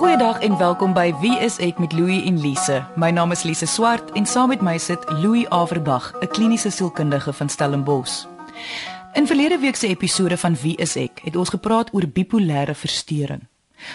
Goeiedag 0.00 0.40
en 0.40 0.56
welkom 0.56 0.94
by 0.96 1.10
Wie 1.20 1.34
is 1.44 1.58
ek 1.60 1.76
met 1.76 1.92
Louie 1.92 2.22
en 2.24 2.38
Lise. 2.40 2.78
My 2.96 3.10
naam 3.12 3.34
is 3.34 3.42
Lise 3.44 3.66
Swart 3.68 4.14
en 4.16 4.24
saam 4.24 4.48
met 4.48 4.62
my 4.64 4.78
sit 4.80 5.02
Louie 5.20 5.44
Averbag, 5.52 6.14
'n 6.22 6.26
kliniese 6.26 6.70
sielkundige 6.70 7.32
van 7.32 7.48
Stellenbosch. 7.48 8.24
In 9.12 9.26
verlede 9.26 9.58
week 9.58 9.76
se 9.76 9.86
episode 9.86 10.36
van 10.36 10.56
Wie 10.56 10.76
is 10.76 10.96
ek, 10.96 11.20
het 11.24 11.36
ons 11.36 11.48
gepraat 11.48 11.92
oor 11.92 12.08
bipolêre 12.08 12.74
verstoring. 12.74 13.46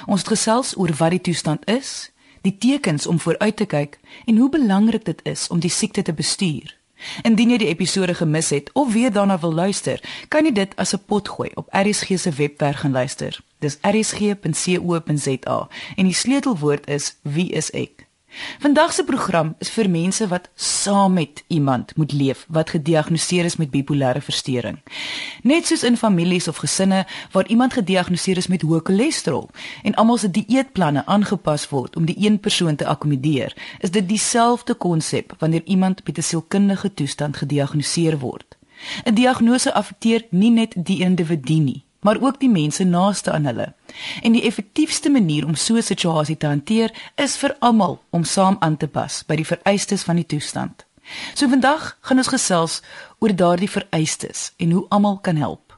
Ons 0.06 0.20
het 0.20 0.30
gesels 0.30 0.78
oor 0.78 0.94
wat 0.98 1.10
die 1.10 1.22
toestand 1.22 1.66
is, 1.66 2.12
die 2.42 2.58
tekens 2.58 3.08
om 3.08 3.20
vooruit 3.20 3.56
te 3.56 3.66
kyk 3.66 4.00
en 4.26 4.38
hoe 4.38 4.50
belangrik 4.50 5.06
dit 5.06 5.22
is 5.24 5.48
om 5.48 5.60
die 5.60 5.74
siekte 5.74 6.02
te 6.02 6.14
bestuur. 6.14 6.78
Indien 7.24 7.50
jy 7.50 7.58
die 7.58 7.68
episode 7.68 8.14
gemis 8.14 8.50
het 8.50 8.70
of 8.74 8.94
weer 8.94 9.12
daarna 9.12 9.40
wil 9.40 9.54
luister, 9.54 10.02
kan 10.28 10.46
jy 10.46 10.52
dit 10.52 10.76
as 10.76 10.94
'n 10.94 11.04
pot 11.06 11.30
gooi 11.30 11.52
op 11.54 11.68
RSG 11.72 12.20
se 12.20 12.32
webwerf 12.32 12.76
gaan 12.76 12.92
luister. 12.92 13.40
Dis 13.60 13.78
rsg.co.za 13.82 15.68
en 15.96 16.06
die 16.06 16.14
sleutelwoord 16.14 16.88
is 16.88 17.16
wie 17.22 17.52
is 17.52 17.72
ek? 17.72 17.95
Vandag 18.60 18.94
se 18.94 19.04
program 19.04 19.56
is 19.60 19.70
vir 19.70 19.90
mense 19.90 20.28
wat 20.28 20.50
saam 20.56 21.14
met 21.14 21.44
iemand 21.48 21.96
moet 21.96 22.12
leef 22.12 22.46
wat 22.50 22.70
gediagnoseer 22.70 23.46
is 23.46 23.56
met 23.56 23.70
bipolêre 23.72 24.22
verstoring. 24.22 24.80
Net 25.44 25.66
soos 25.68 25.84
in 25.84 25.98
families 25.98 26.48
of 26.48 26.58
gesinne 26.58 27.06
waar 27.32 27.48
iemand 27.48 27.74
gediagnoseer 27.74 28.38
is 28.38 28.48
met 28.48 28.62
hoë 28.62 28.82
cholesterol 28.84 29.50
en 29.84 29.96
almal 29.96 30.18
se 30.18 30.32
dieetplanne 30.32 31.06
aangepas 31.06 31.70
word 31.70 31.96
om 31.96 32.06
die 32.06 32.18
een 32.20 32.40
persoon 32.40 32.76
te 32.76 32.88
akkommodeer, 32.88 33.56
is 33.80 33.92
dit 33.92 34.08
dieselfde 34.10 34.74
konsep 34.74 35.36
wanneer 35.40 35.64
iemand 35.66 36.06
met 36.06 36.18
'n 36.18 36.22
sielkundige 36.22 36.94
toestand 36.94 37.38
gediagnoseer 37.38 38.20
word. 38.20 38.58
'n 39.06 39.14
Diagnose 39.14 39.74
affekteer 39.74 40.26
nie 40.30 40.52
net 40.52 40.74
die 40.76 41.00
individu 41.00 41.54
nie, 41.54 41.85
maar 42.06 42.22
ook 42.22 42.40
die 42.40 42.50
mense 42.50 42.84
naaste 42.84 43.32
aan 43.32 43.46
hulle. 43.50 43.74
En 44.22 44.36
die 44.38 44.44
effektiefste 44.46 45.10
manier 45.10 45.46
om 45.46 45.56
so 45.56 45.76
'n 45.76 45.82
situasie 45.82 46.38
te 46.38 46.46
hanteer 46.46 46.94
is 47.16 47.38
vir 47.38 47.56
almal 47.60 48.02
om 48.10 48.24
saam 48.24 48.56
aan 48.60 48.78
te 48.78 48.88
pas 48.88 49.24
by 49.26 49.36
die 49.36 49.46
vereistes 49.46 50.04
van 50.04 50.16
die 50.16 50.26
toestand. 50.26 50.86
So 51.34 51.50
vandag 51.50 51.98
gaan 52.02 52.18
ons 52.18 52.28
gesels 52.28 52.82
oor 53.20 53.36
daardie 53.36 53.70
vereistes 53.70 54.52
en 54.58 54.72
hoe 54.72 54.86
almal 54.90 55.18
kan 55.18 55.36
help. 55.36 55.78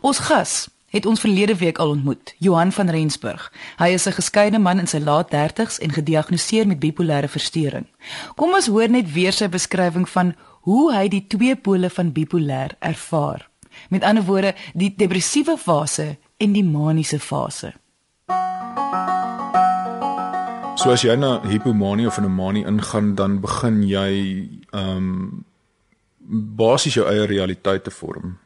Ons 0.00 0.18
gas 0.18 0.68
het 0.88 1.06
ons 1.06 1.20
verlede 1.20 1.56
week 1.56 1.78
al 1.78 1.88
ontmoet, 1.88 2.34
Johan 2.38 2.72
van 2.72 2.88
Rensburg. 2.88 3.52
Hy 3.78 3.88
is 3.88 4.06
'n 4.06 4.12
geskeide 4.12 4.58
man 4.58 4.78
in 4.78 4.86
sy 4.86 4.98
laat 4.98 5.30
30's 5.30 5.78
en 5.78 5.92
gediagnoseer 5.92 6.66
met 6.66 6.80
bipolêre 6.80 7.28
verstoring. 7.28 7.86
Kom 8.34 8.54
ons 8.54 8.66
hoor 8.66 8.88
net 8.88 9.12
weer 9.12 9.32
sy 9.32 9.48
beskrywing 9.48 10.08
van 10.08 10.34
hoe 10.60 10.92
hy 10.94 11.08
die 11.08 11.26
twee 11.26 11.56
pole 11.56 11.90
van 11.90 12.12
bipolêr 12.12 12.70
ervaar. 12.78 13.51
Met 13.92 14.02
ander 14.02 14.24
woorde, 14.24 14.54
die 14.72 14.94
depressiewe 14.96 15.58
fase 15.60 16.16
en 16.36 16.52
die 16.52 16.64
maniese 16.64 17.18
fase. 17.20 17.74
So 20.80 20.90
as 20.90 21.04
jy 21.04 21.12
na 21.20 21.34
hipomanie 21.44 22.06
of 22.08 22.16
'n 22.18 22.32
manie 22.32 22.64
ingaan, 22.64 23.14
dan 23.14 23.40
begin 23.40 23.82
jy 23.82 24.48
ehm 24.70 24.96
um, 24.96 25.44
basies 26.56 26.94
jou 26.94 27.06
eie 27.06 27.26
realiteit 27.26 27.84
te 27.84 27.90
vorm. 27.90 28.38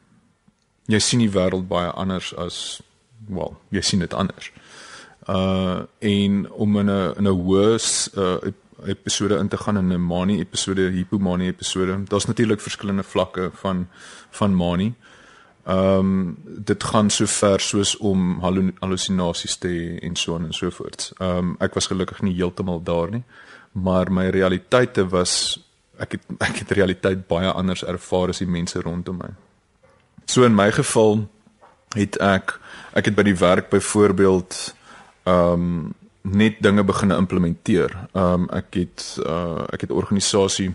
Jy 0.85 0.99
sien 0.99 1.19
die 1.19 1.31
wêreld 1.31 1.67
baie 1.67 1.89
anders 1.91 2.35
as 2.35 2.81
wel, 3.27 3.55
jy 3.69 3.81
sien 3.81 3.99
dit 3.99 4.13
anders. 4.13 4.51
Uh 5.27 5.79
en 5.99 6.51
om 6.51 6.77
in 6.77 6.89
'n 6.89 7.13
in 7.17 7.23
'n 7.23 7.39
hoë 7.39 7.79
uh, 8.17 8.51
episode 8.85 9.37
in 9.37 9.47
te 9.47 9.57
gaan 9.57 9.77
in 9.77 9.93
'n 9.93 10.01
manie 10.01 10.39
episode, 10.39 10.91
hipomanie 10.91 11.47
episode. 11.47 12.03
Daar's 12.03 12.25
natuurlik 12.25 12.61
verskillende 12.61 13.03
vlakke 13.03 13.49
van 13.53 13.87
van 14.29 14.55
manie. 14.55 14.93
Ehm 15.67 15.99
um, 15.99 16.37
dit 16.43 16.83
gaan 16.83 17.09
so 17.09 17.25
ver 17.25 17.59
soos 17.59 17.97
om 17.97 18.39
hallusinasies 18.79 19.57
te 19.57 19.67
hê 19.67 19.97
en 20.07 20.15
so 20.15 20.35
en 20.35 20.53
so 20.53 20.69
voort. 20.71 21.11
Ehm 21.19 21.37
um, 21.37 21.55
ek 21.59 21.73
was 21.75 21.89
gelukkig 21.91 22.21
nie 22.21 22.35
heeltemal 22.37 22.79
daar 22.83 23.11
nie, 23.11 23.23
maar 23.71 24.11
my 24.11 24.29
realiteite 24.29 25.07
was 25.11 25.59
ek 25.99 26.11
het 26.11 26.21
ek 26.49 26.61
het 26.63 26.71
realiteit 26.71 27.27
baie 27.27 27.51
anders 27.51 27.83
ervaar 27.83 28.29
as 28.29 28.39
die 28.39 28.47
mense 28.47 28.79
rondom 28.79 29.19
my. 29.19 29.29
So 30.25 30.43
in 30.47 30.55
my 30.55 30.71
geval 30.71 31.27
het 31.95 32.15
ek 32.23 32.59
ek 32.93 33.11
het 33.11 33.15
by 33.15 33.27
die 33.27 33.37
werk 33.37 33.69
byvoorbeeld 33.69 34.73
ehm 35.23 35.53
um, 35.53 35.93
net 36.31 36.55
dinge 36.59 36.83
begin 36.83 37.11
implementeer. 37.11 38.07
Ehm 38.13 38.33
um, 38.33 38.49
ek 38.49 38.73
het 38.73 39.17
uh 39.25 39.63
ek 39.73 39.81
het 39.81 39.91
organisasie 39.91 40.73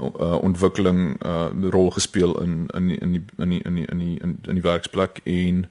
uh, 0.00 0.38
ontwikkeling 0.42 1.16
uh 1.24 1.70
rol 1.70 1.90
gespeel 1.90 2.40
in 2.42 2.66
in 2.74 2.90
in 3.00 3.12
die 3.12 3.24
in 3.36 3.48
die 3.48 3.62
in 3.62 3.74
die 3.74 3.86
in 3.86 3.98
die 3.98 4.18
in, 4.20 4.38
in 4.42 4.54
die 4.54 4.62
werksplek 4.62 5.20
en 5.24 5.66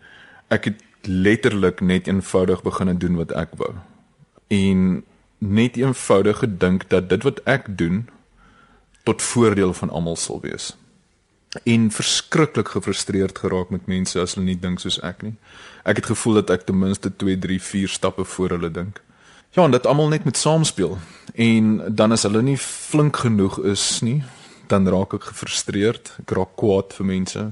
ek 0.47 0.63
het 0.63 0.83
letterlik 1.01 1.79
net 1.81 2.07
eenvoudig 2.07 2.61
begin 2.61 2.97
doen 2.97 3.15
wat 3.15 3.31
ek 3.31 3.55
wou. 3.55 3.73
En 4.47 5.03
net 5.37 5.77
eenvoudig 5.77 6.37
gedink 6.37 6.89
dat 6.89 7.09
dit 7.09 7.23
wat 7.23 7.39
ek 7.43 7.77
doen 7.77 8.07
tot 9.03 9.21
voordeel 9.21 9.73
van 9.73 9.89
almal 9.89 10.15
sal 10.15 10.41
wees. 10.41 10.75
En 11.63 11.91
verskriklik 11.91 12.67
gefrustreerd 12.67 13.37
geraak 13.37 13.69
met 13.69 13.85
mense 13.87 14.19
as 14.19 14.35
hulle 14.35 14.45
nie 14.45 14.59
dink 14.59 14.79
soos 14.79 14.99
ek 14.99 15.21
nie. 15.23 15.35
Ek 15.83 16.01
het 16.01 16.09
gevoel 16.11 16.41
dat 16.41 16.49
ek 16.49 16.65
ten 16.67 16.79
minste 16.79 17.15
2, 17.15 17.37
3, 17.39 17.61
4 17.61 17.87
stappe 17.87 18.23
voor 18.23 18.57
hulle 18.57 18.71
dink. 18.71 19.01
Ja, 19.57 19.63
en 19.63 19.71
dat 19.71 19.87
almal 19.87 20.07
net 20.07 20.23
moet 20.23 20.37
saamspeel. 20.37 20.97
En 21.33 21.81
dan 21.95 22.11
as 22.11 22.23
hulle 22.23 22.41
nie 22.45 22.57
flink 22.61 23.17
genoeg 23.17 23.55
is 23.65 23.99
nie, 24.05 24.19
dan 24.69 24.85
raak 24.85 25.15
ek 25.17 25.23
gefrustreerd. 25.31 26.11
Ek 26.21 26.33
raak 26.37 26.51
kwaad 26.61 26.93
vir 26.93 27.07
mense. 27.09 27.45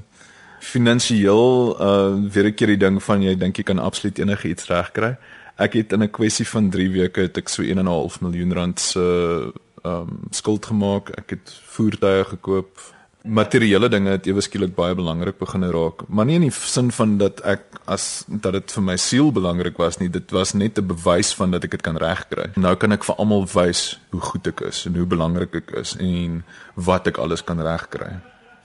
Finansieel 0.62 1.74
uh 1.74 2.14
weer 2.30 2.46
'n 2.46 2.54
keer 2.54 2.70
die 2.76 2.84
ding 2.84 3.02
van 3.02 3.22
jy 3.26 3.34
dink 3.34 3.58
jy 3.58 3.64
kan 3.66 3.82
absoluut 3.82 4.18
enigiets 4.22 4.70
regkry. 4.70 5.16
Ek 5.58 5.72
het 5.72 5.92
in 5.92 6.02
'n 6.02 6.10
kwessie 6.10 6.46
van 6.46 6.70
3 6.70 6.90
weke 6.90 7.20
het 7.26 7.38
ek 7.38 7.48
so 7.48 7.62
1.5 7.62 8.20
miljoen 8.20 8.52
rand 8.52 8.80
se 8.80 9.00
uh, 9.00 9.50
um 9.82 10.20
skuld 10.30 10.66
gemaak. 10.66 11.10
Ek 11.10 11.30
het 11.30 11.60
voertuie 11.74 12.24
gekoop, 12.24 12.78
materiële 13.26 13.88
dinge 13.88 14.10
het 14.14 14.26
ewe 14.26 14.42
skielik 14.44 14.74
baie 14.76 14.94
belangrik 14.94 15.38
begin 15.38 15.66
raak, 15.74 16.04
maar 16.08 16.26
nie 16.28 16.36
in 16.38 16.46
die 16.46 16.54
sin 16.54 16.90
van 16.94 17.16
dat 17.20 17.40
ek 17.44 17.64
as 17.90 18.24
dat 18.28 18.54
dit 18.56 18.74
vir 18.76 18.84
my 18.88 18.96
siel 19.00 19.32
belangrik 19.34 19.78
was 19.80 19.98
nie, 20.00 20.08
dit 20.12 20.30
was 20.34 20.54
net 20.54 20.78
'n 20.78 20.86
bewys 20.86 21.34
van 21.34 21.50
dat 21.50 21.64
ek 21.64 21.70
dit 21.70 21.82
kan 21.82 21.96
regkry. 21.96 22.50
Nou 22.56 22.74
kan 22.76 22.92
ek 22.92 23.04
vir 23.04 23.16
almal 23.16 23.46
wys 23.46 23.98
hoe 24.10 24.20
goed 24.20 24.46
ek 24.46 24.60
is 24.60 24.86
en 24.86 24.96
hoe 24.96 25.06
belangrik 25.06 25.54
ek 25.54 25.70
is 25.70 25.96
en 25.98 26.44
wat 26.74 27.06
ek 27.06 27.18
alles 27.18 27.44
kan 27.44 27.60
regkry 27.60 28.20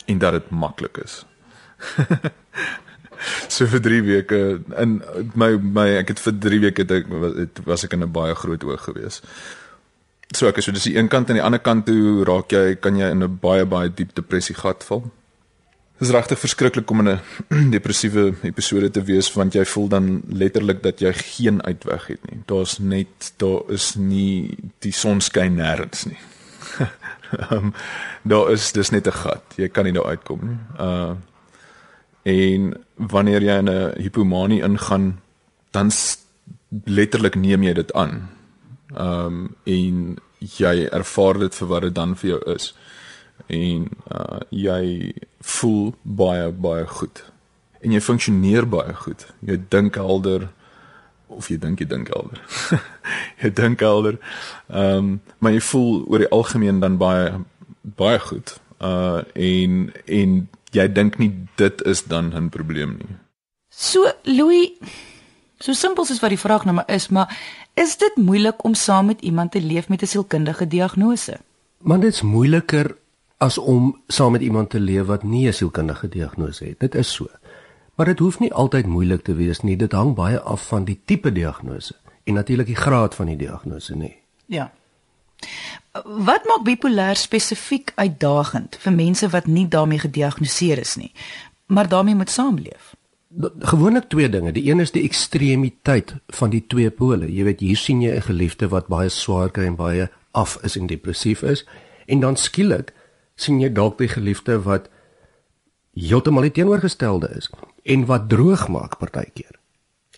en 0.07 0.19
dat 0.19 0.31
dit 0.31 0.49
maklik 0.51 0.97
is. 0.97 1.25
so 3.55 3.65
vir 3.65 3.81
3 3.81 4.01
weke 4.01 4.61
in 4.77 5.01
my 5.35 5.57
my 5.57 5.87
ek 5.97 6.13
het 6.13 6.19
vir 6.19 6.33
3 6.39 6.59
weke 6.59 6.85
dit 6.85 7.59
was 7.65 7.83
ek 7.83 7.93
in 7.93 8.03
'n 8.03 8.11
baie 8.11 8.35
groot 8.35 8.63
oog 8.63 8.83
geweest. 8.83 9.25
So 10.31 10.47
ek 10.47 10.61
so 10.63 10.71
dis 10.71 10.87
die 10.87 10.95
een 10.95 11.09
kant 11.11 11.29
en 11.29 11.39
die 11.39 11.43
ander 11.43 11.59
kant 11.59 11.85
toe 11.89 12.23
raak 12.27 12.53
jy 12.55 12.75
kan 12.79 12.95
jy 12.95 13.09
in 13.11 13.23
'n 13.23 13.39
baie 13.41 13.65
baie 13.65 13.89
diep 13.89 14.15
depressie 14.15 14.55
gat 14.55 14.83
val. 14.83 15.03
Dit 15.99 16.07
is 16.07 16.13
regtig 16.15 16.39
verskriklik 16.39 16.91
om 16.91 16.99
in 16.99 17.19
'n 17.19 17.71
depressiewe 17.75 18.33
episode 18.43 18.91
te 18.91 19.03
wees 19.03 19.33
want 19.33 19.53
jy 19.53 19.65
voel 19.65 19.87
dan 19.87 20.23
letterlik 20.27 20.83
dat 20.83 20.99
jy 20.99 21.13
geen 21.13 21.61
uitweg 21.63 22.07
het 22.07 22.31
nie. 22.31 22.39
Daar's 22.45 22.79
net 22.79 23.33
daar 23.37 23.61
is 23.67 23.95
nie 23.95 24.57
die 24.79 24.91
son 24.91 25.21
skyn 25.21 25.55
nêrens 25.55 26.05
nie. 26.05 26.19
um, 27.51 27.73
daar 28.31 28.51
is 28.51 28.71
dis 28.71 28.89
net 28.91 29.07
'n 29.07 29.11
gat. 29.11 29.43
Jy 29.57 29.67
kan 29.67 29.83
nie 29.83 29.93
daar 29.93 30.15
uitkom 30.15 30.39
nie. 30.43 30.59
Uh 30.79 31.15
en 32.23 32.77
wanneer 32.95 33.41
jy 33.41 33.57
in 33.57 33.69
'n 33.69 34.01
hipomanie 34.01 34.61
ingaan 34.61 35.19
dan 35.71 35.91
letterlik 36.85 37.35
neem 37.35 37.63
jy 37.63 37.73
dit 37.73 37.93
aan 37.93 38.29
Ehm 38.95 39.25
um, 39.25 39.55
en 39.63 40.19
jy 40.39 40.87
ervaar 40.91 41.39
dit 41.39 41.55
vir 41.55 41.67
wat 41.67 41.81
dit 41.81 41.95
dan 41.95 42.15
vir 42.15 42.29
jou 42.29 42.39
is. 42.55 42.71
En 43.47 43.89
uh 44.11 44.39
jy 44.49 45.13
voel 45.39 45.93
baie 46.01 46.49
baie 46.51 46.87
goed. 46.87 47.23
En 47.81 47.91
jy 47.91 48.01
funksioneer 48.01 48.67
baie 48.69 48.93
goed. 48.93 49.27
Jy 49.39 49.59
dink 49.69 49.95
helder 49.95 50.49
of 51.27 51.47
jy 51.47 51.57
dink 51.57 51.79
jy 51.79 51.87
dink 51.87 52.11
helder. 52.13 52.41
jy 53.41 53.53
dink 53.53 53.79
helder. 53.79 54.19
Ehm 54.69 54.97
um, 54.97 55.21
maar 55.39 55.55
jy 55.55 55.61
voel 55.71 56.03
oor 56.07 56.25
die 56.25 56.31
algemeen 56.31 56.79
dan 56.79 56.97
baie 56.97 57.39
baie 57.81 58.19
goed. 58.19 58.57
Uh 58.81 59.23
en 59.33 59.91
en 60.05 60.47
jy 60.71 60.87
dink 60.91 61.17
nie 61.19 61.31
dit 61.55 61.81
is 61.85 62.03
dan 62.03 62.33
'n 62.35 62.49
probleem 62.49 62.97
nie. 62.97 63.15
So 63.69 64.11
Louis 64.23 64.75
So 65.61 65.73
simpel 65.77 66.05
soos 66.09 66.19
wat 66.23 66.33
die 66.33 66.41
vraag 66.41 66.63
nou 66.65 66.73
maar 66.75 66.89
is, 66.89 67.07
maar 67.13 67.29
is 67.77 67.97
dit 68.01 68.15
moeilik 68.17 68.63
om 68.65 68.73
saam 68.73 69.05
met 69.05 69.21
iemand 69.21 69.51
te 69.51 69.61
leef 69.61 69.89
met 69.89 70.01
'n 70.01 70.05
sielkundige 70.05 70.67
diagnose? 70.67 71.37
Maar 71.77 71.99
dit's 71.99 72.21
moeiliker 72.21 72.97
as 73.37 73.57
om 73.57 74.01
saam 74.07 74.31
met 74.31 74.41
iemand 74.41 74.69
te 74.69 74.79
leef 74.79 75.05
wat 75.05 75.23
nie 75.23 75.47
'n 75.47 75.53
sielkundige 75.53 76.09
diagnose 76.09 76.65
het. 76.65 76.79
Dit 76.79 76.95
is 76.95 77.13
so. 77.13 77.27
Maar 77.95 78.05
dit 78.05 78.19
hoef 78.19 78.39
nie 78.39 78.53
altyd 78.53 78.85
moeilik 78.85 79.23
te 79.23 79.33
wees 79.33 79.61
nie. 79.61 79.77
Dit 79.77 79.91
hang 79.91 80.15
baie 80.15 80.39
af 80.39 80.67
van 80.67 80.83
die 80.83 81.01
tipe 81.05 81.31
diagnose 81.31 81.95
en 82.23 82.33
natuurlik 82.33 82.65
die 82.65 82.75
graad 82.75 83.15
van 83.15 83.25
die 83.25 83.35
diagnose 83.35 83.95
nie. 83.95 84.15
Ja. 84.45 84.71
Wat 86.03 86.45
maak 86.45 86.61
bipolêr 86.63 87.15
spesifiek 87.15 87.91
uitdagend 87.95 88.77
vir 88.79 88.93
mense 88.93 89.29
wat 89.29 89.45
nie 89.45 89.67
daarmee 89.67 89.99
gediagnoseer 89.99 90.77
is 90.77 90.95
nie, 90.95 91.11
maar 91.65 91.87
daarmee 91.87 92.15
moet 92.15 92.29
saamleef? 92.29 92.95
Gewoonlik 93.59 94.09
twee 94.09 94.29
dinge. 94.29 94.51
Die 94.51 94.69
een 94.69 94.79
is 94.79 94.91
die 94.91 95.03
ekstremiteit 95.03 96.15
van 96.27 96.49
die 96.49 96.63
twee 96.67 96.89
pole. 96.89 97.33
Jy 97.33 97.43
weet 97.43 97.59
hier 97.59 97.77
sien 97.77 98.01
jy 98.01 98.15
'n 98.15 98.21
geliefde 98.21 98.67
wat 98.67 98.87
baie 98.87 99.09
swaar 99.09 99.49
kry 99.49 99.65
en 99.65 99.75
baie 99.75 100.09
af 100.31 100.57
is 100.63 100.75
en 100.75 100.87
depressief 100.87 101.41
is 101.41 101.65
en 102.05 102.19
dan 102.19 102.35
skielik 102.35 102.93
sien 103.35 103.59
jy 103.59 103.71
dalk 103.71 103.97
die 103.97 104.07
geliefde 104.07 104.61
wat 104.61 104.89
heeltemal 105.93 106.41
die 106.41 106.51
teenoorgestelde 106.51 107.31
is 107.37 107.49
en 107.83 108.05
wat 108.05 108.29
droog 108.29 108.67
maak 108.67 108.97
partykeer. 108.97 109.59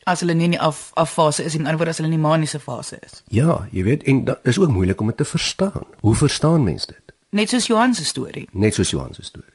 As 0.03 0.19
hulle 0.19 0.33
nie 0.33 0.45
in 0.45 0.51
die 0.57 0.61
af 0.61 0.91
affase 0.93 1.43
is 1.43 1.55
en 1.55 1.65
anderwoorde 1.65 1.89
as 1.89 1.97
hulle 1.97 2.11
in 2.11 2.19
die 2.19 2.27
maniese 2.27 2.59
fase 2.59 2.99
is. 3.01 3.23
Ja, 3.27 3.67
jy 3.71 3.83
weet 3.83 4.03
en 4.03 4.25
dit 4.25 4.37
is 4.43 4.59
ook 4.59 4.69
moeilik 4.69 5.01
om 5.01 5.07
dit 5.07 5.17
te 5.17 5.25
verstaan. 5.25 5.87
Hoe 5.99 6.15
verstaan 6.15 6.63
mense 6.63 6.87
dit? 6.87 7.15
Net 7.29 7.49
soos 7.49 7.67
Johan 7.67 7.93
se 7.93 8.05
storie. 8.05 8.47
Net 8.51 8.73
soos 8.73 8.89
Johan 8.89 9.13
se 9.13 9.23
storie. 9.23 9.53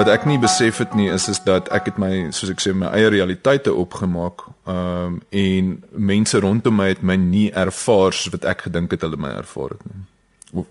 Wat 0.00 0.08
ek 0.08 0.24
nie 0.24 0.38
besef 0.40 0.78
het 0.80 0.94
nie 0.96 1.10
is 1.12 1.26
is 1.28 1.42
dat 1.44 1.68
ek 1.76 1.90
het 1.90 1.98
my 2.00 2.30
soos 2.32 2.54
ek 2.54 2.62
sê 2.64 2.72
my 2.72 2.88
eie 2.96 3.10
realiteite 3.12 3.74
opgemaak 3.76 4.46
um 4.70 5.18
en 5.28 5.74
mense 5.92 6.40
rondom 6.40 6.78
my 6.80 6.86
het 6.94 7.02
my 7.04 7.18
nie 7.20 7.50
ervaar 7.52 8.16
soos 8.16 8.32
wat 8.32 8.46
ek 8.48 8.64
gedink 8.68 8.94
het 8.96 9.04
hulle 9.04 9.20
my 9.20 9.34
ervaar 9.42 9.76
het 9.76 9.84
nie. 9.90 10.64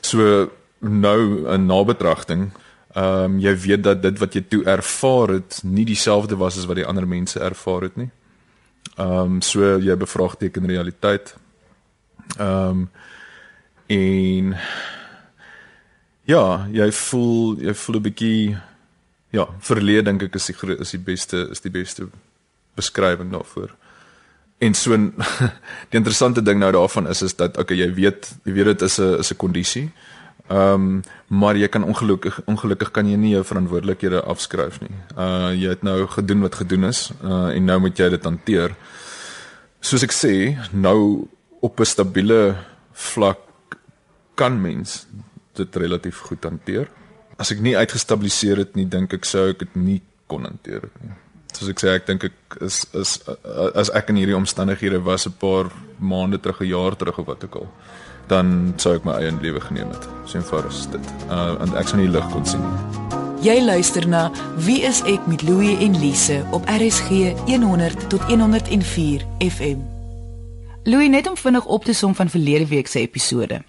So 0.00 0.48
nou 0.80 1.20
'n 1.44 1.66
nabetragting 1.66 2.50
ehm 2.94 3.24
um, 3.24 3.38
jy 3.38 3.54
weet 3.56 3.82
dat 3.82 4.02
dit 4.02 4.18
wat 4.18 4.34
jy 4.34 4.42
toe 4.48 4.64
ervaar 4.64 5.28
het 5.28 5.60
nie 5.62 5.84
dieselfde 5.84 6.36
was 6.36 6.58
as 6.58 6.66
wat 6.66 6.76
die 6.76 6.86
ander 6.86 7.06
mense 7.06 7.40
ervaar 7.40 7.82
het 7.82 7.96
nie. 7.96 8.10
Ehm 8.96 9.36
um, 9.36 9.40
so 9.40 9.78
jy 9.78 9.96
bevraagteken 9.96 10.66
realiteit. 10.66 11.36
Ehm 12.38 12.68
um, 12.68 12.90
en 13.86 14.56
ja, 16.24 16.66
jy 16.72 16.90
voel 16.92 17.60
jy 17.60 17.74
voel 17.74 17.96
'n 17.96 18.02
bietjie 18.02 18.58
ja, 19.32 19.46
verleë 19.60 20.02
dink 20.02 20.22
ek 20.22 20.34
is 20.34 20.46
die 20.46 20.76
is 20.78 20.90
die 20.90 21.04
beste 21.04 21.48
is 21.50 21.60
die 21.60 21.70
beste 21.70 22.08
beskrywing 22.76 23.30
daarvoor. 23.30 23.70
En 24.60 24.74
so 24.74 24.96
die 25.90 25.98
interessante 25.98 26.42
ding 26.42 26.58
nou 26.60 26.72
daarvan 26.72 27.08
is 27.08 27.22
is 27.22 27.34
dat 27.34 27.58
okay, 27.58 27.76
jy 27.76 27.94
weet 27.94 28.32
jy 28.44 28.52
weet 28.52 28.64
dit 28.64 28.82
is 28.82 28.98
'n 28.98 29.18
is 29.18 29.32
'n 29.32 29.36
kondisie. 29.36 29.90
Ehm 30.50 30.74
um, 30.74 31.02
maar 31.28 31.56
jy 31.56 31.68
kan 31.68 31.84
ongelukkig 31.84 32.40
ongelukkig 32.46 32.90
kan 32.90 33.06
jy 33.06 33.16
nie 33.16 33.30
jou 33.30 33.44
verantwoordelikhede 33.44 34.22
afskryf 34.22 34.80
nie. 34.80 34.96
Uh 35.16 35.52
jy 35.54 35.68
het 35.68 35.82
nou 35.82 36.06
gedoen 36.06 36.40
wat 36.40 36.54
gedoen 36.54 36.84
is 36.84 37.12
uh 37.22 37.54
en 37.54 37.64
nou 37.64 37.78
moet 37.80 37.98
jy 37.98 38.08
dit 38.08 38.24
hanteer. 38.24 38.74
Soos 39.80 40.02
ek 40.02 40.12
sê, 40.12 40.58
nou 40.72 41.28
op 41.60 41.80
'n 41.80 41.84
stabiele 41.84 42.56
vlak 42.92 43.38
kan 44.34 44.60
mens 44.60 45.06
dit 45.60 45.80
relatief 45.82 46.22
goed 46.28 46.44
hanteer. 46.48 46.90
As 47.40 47.52
ek 47.54 47.62
nie 47.64 47.76
uitgestabiliseer 47.76 48.64
het 48.64 48.76
nie, 48.76 48.86
dink 48.88 49.14
ek 49.16 49.28
sou 49.28 49.48
ek 49.52 49.62
dit 49.64 49.76
nie 49.80 50.00
kon 50.30 50.44
hanteer 50.48 50.88
nie. 51.00 51.16
Soos 51.50 51.70
ek 51.72 51.80
sê, 51.82 51.94
ek 51.98 52.06
dink 52.06 52.28
ek 52.28 52.60
is 52.66 52.84
is 52.94 53.16
as 53.74 53.90
ek 53.96 54.12
in 54.12 54.20
hierdie 54.20 54.38
omstandighede 54.38 55.00
was 55.02 55.26
'n 55.26 55.34
paar 55.40 55.72
maande 55.98 56.38
terug, 56.38 56.60
'n 56.60 56.72
jaar 56.72 56.96
terug 56.96 57.18
of 57.18 57.26
wat 57.26 57.44
ook 57.44 57.56
al 57.62 57.68
dan 58.30 58.74
sou 58.76 58.94
ek 58.94 59.06
my 59.06 59.16
eie 59.18 59.32
lewe 59.42 59.60
geneem 59.60 59.90
het. 59.90 60.06
So 60.26 60.38
eenvoudig 60.38 60.72
is 60.72 60.86
dit. 60.94 61.14
Uh 61.28 61.58
en 61.64 61.74
ek 61.80 61.90
sou 61.90 61.98
nie 62.00 62.10
lig 62.10 62.26
kon 62.30 62.46
sien 62.46 62.62
nie. 62.62 63.18
Jy 63.40 63.56
luister 63.64 64.06
na 64.08 64.28
Wie 64.66 64.82
is 64.84 65.00
ek 65.08 65.26
met 65.30 65.42
Louie 65.48 65.78
en 65.80 65.96
Lise 65.98 66.42
op 66.52 66.68
RSG 66.68 67.32
100 67.48 68.08
tot 68.12 68.20
104 68.28 69.24
FM. 69.40 69.80
Louie 70.84 71.08
net 71.08 71.28
om 71.28 71.36
vinnig 71.36 71.66
op 71.66 71.84
te 71.84 71.94
som 71.96 72.14
van 72.14 72.28
verlede 72.28 72.68
week 72.68 72.86
se 72.86 73.00
episode. 73.00 73.62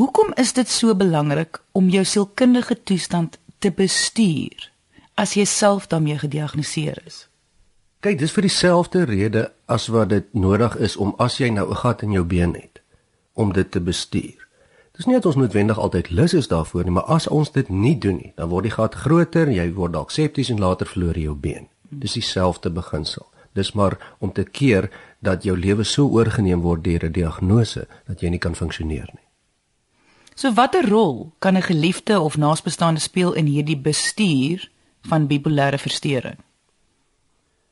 Hoekom 0.00 0.30
is 0.34 0.52
dit 0.56 0.68
so 0.68 0.94
belangrik 0.96 1.58
om 1.72 1.88
jou 1.92 2.04
sielkundige 2.04 2.82
toestand 2.88 3.34
te 3.58 3.68
bestuur 3.68 4.70
as 5.20 5.34
jy 5.36 5.44
self 5.44 5.90
daarmee 5.92 6.16
gediagnoseer 6.22 7.02
is? 7.04 7.26
Kyk, 8.00 8.16
dis 8.22 8.32
vir 8.32 8.46
dieselfde 8.48 9.02
rede 9.10 9.42
as 9.68 9.90
wat 9.92 10.08
dit 10.14 10.30
nodig 10.32 10.78
is 10.80 10.96
om 10.96 11.12
as 11.20 11.36
jy 11.36 11.50
nou 11.52 11.68
'n 11.68 11.82
gat 11.82 12.02
in 12.02 12.16
jou 12.16 12.24
been 12.24 12.54
het 12.56 12.80
om 13.34 13.52
dit 13.52 13.70
te 13.70 13.80
bestuur. 13.80 14.48
Dis 14.96 15.06
nie 15.06 15.20
dat 15.20 15.26
ons 15.26 15.36
noodwendig 15.36 15.78
altyd 15.78 16.10
lus 16.10 16.34
is 16.34 16.48
daarvoor 16.48 16.84
nie, 16.84 16.96
maar 16.96 17.10
as 17.18 17.28
ons 17.28 17.52
dit 17.52 17.68
nie 17.68 17.98
doen 17.98 18.16
nie, 18.16 18.32
dan 18.36 18.48
word 18.48 18.62
die 18.62 18.76
gat 18.78 18.94
groter 18.94 19.52
jy 19.52 19.72
word 19.72 19.92
dalk 19.92 20.10
septies 20.10 20.50
en 20.50 20.60
later 20.60 20.86
verloor 20.86 21.14
jy 21.14 21.22
jou 21.22 21.36
been. 21.36 21.68
Dis 21.90 22.12
dieselfde 22.12 22.70
beginsel. 22.70 23.26
Dis 23.52 23.72
maar 23.72 23.98
om 24.18 24.32
te 24.32 24.44
keer 24.44 24.90
dat 25.20 25.42
jou 25.42 25.56
lewe 25.56 25.84
so 25.84 26.08
oorgeneem 26.08 26.60
word 26.60 26.84
deur 26.84 27.04
'n 27.04 27.12
diagnose 27.12 27.86
dat 28.06 28.20
jy 28.20 28.28
nie 28.28 28.38
kan 28.38 28.54
funksioneer 28.54 29.08
nie. 29.12 29.29
So 30.40 30.52
watter 30.56 30.88
rol 30.88 31.32
kan 31.38 31.56
'n 31.56 31.62
geliefde 31.62 32.20
of 32.20 32.36
naasbestaande 32.36 33.00
speel 33.00 33.32
in 33.32 33.46
hierdie 33.46 33.80
bestuur 33.80 34.70
van 35.02 35.26
bipolêre 35.26 35.78
verstoring? 35.78 36.38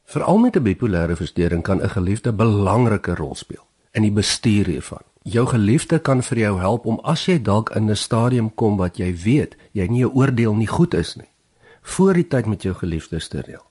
Veral 0.04 0.38
met 0.38 0.56
'n 0.56 0.62
bipolêre 0.62 1.16
verstoring 1.16 1.62
kan 1.62 1.80
'n 1.82 1.88
geliefde 1.88 2.30
'n 2.30 2.36
belangrike 2.36 3.14
rol 3.14 3.34
speel 3.34 3.66
in 3.92 4.02
die 4.02 4.12
bestuur 4.12 4.66
hiervan 4.66 5.02
jou 5.22 5.46
geliefde 5.46 5.98
kan 5.98 6.22
vir 6.22 6.38
jou 6.38 6.58
help 6.58 6.86
om 6.86 7.00
as 7.02 7.24
jy 7.24 7.42
dalk 7.42 7.70
in 7.70 7.90
'n 7.90 7.96
stadium 7.96 8.54
kom 8.54 8.76
wat 8.76 8.96
jy 8.96 9.16
weet 9.24 9.56
jy 9.72 9.86
nie 9.86 10.04
'n 10.04 10.12
oordeel 10.12 10.54
nie 10.54 10.66
goed 10.66 10.94
is 10.94 11.16
nie 11.16 11.32
voor 11.82 12.14
die 12.14 12.28
tyd 12.28 12.46
met 12.46 12.62
jou 12.62 12.74
geliefdes 12.74 13.28
te 13.28 13.40
reël. 13.40 13.66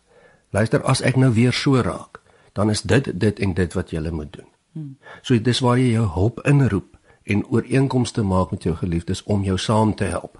Luister, 0.49 0.83
as 0.83 1.01
ek 1.01 1.15
nou 1.15 1.33
weer 1.33 1.53
so 1.53 1.81
raak, 1.81 2.21
dan 2.53 2.69
is 2.69 2.81
dit 2.81 3.19
dit 3.19 3.39
en 3.39 3.53
dit 3.53 3.73
wat 3.73 3.89
jy 3.89 4.09
moet 4.09 4.33
doen. 4.33 4.47
Hmm. 4.71 4.97
So 5.21 5.41
dis 5.41 5.59
waar 5.59 5.77
jy 5.77 5.91
jou 5.91 6.07
hulp 6.07 6.39
inroep 6.45 6.96
en 7.27 7.45
ooreenkomste 7.49 8.23
maak 8.23 8.51
met 8.51 8.63
jou 8.63 8.75
geliefdes 8.75 9.23
om 9.23 9.43
jou 9.43 9.57
saam 9.57 9.95
te 9.95 10.03
help. 10.03 10.37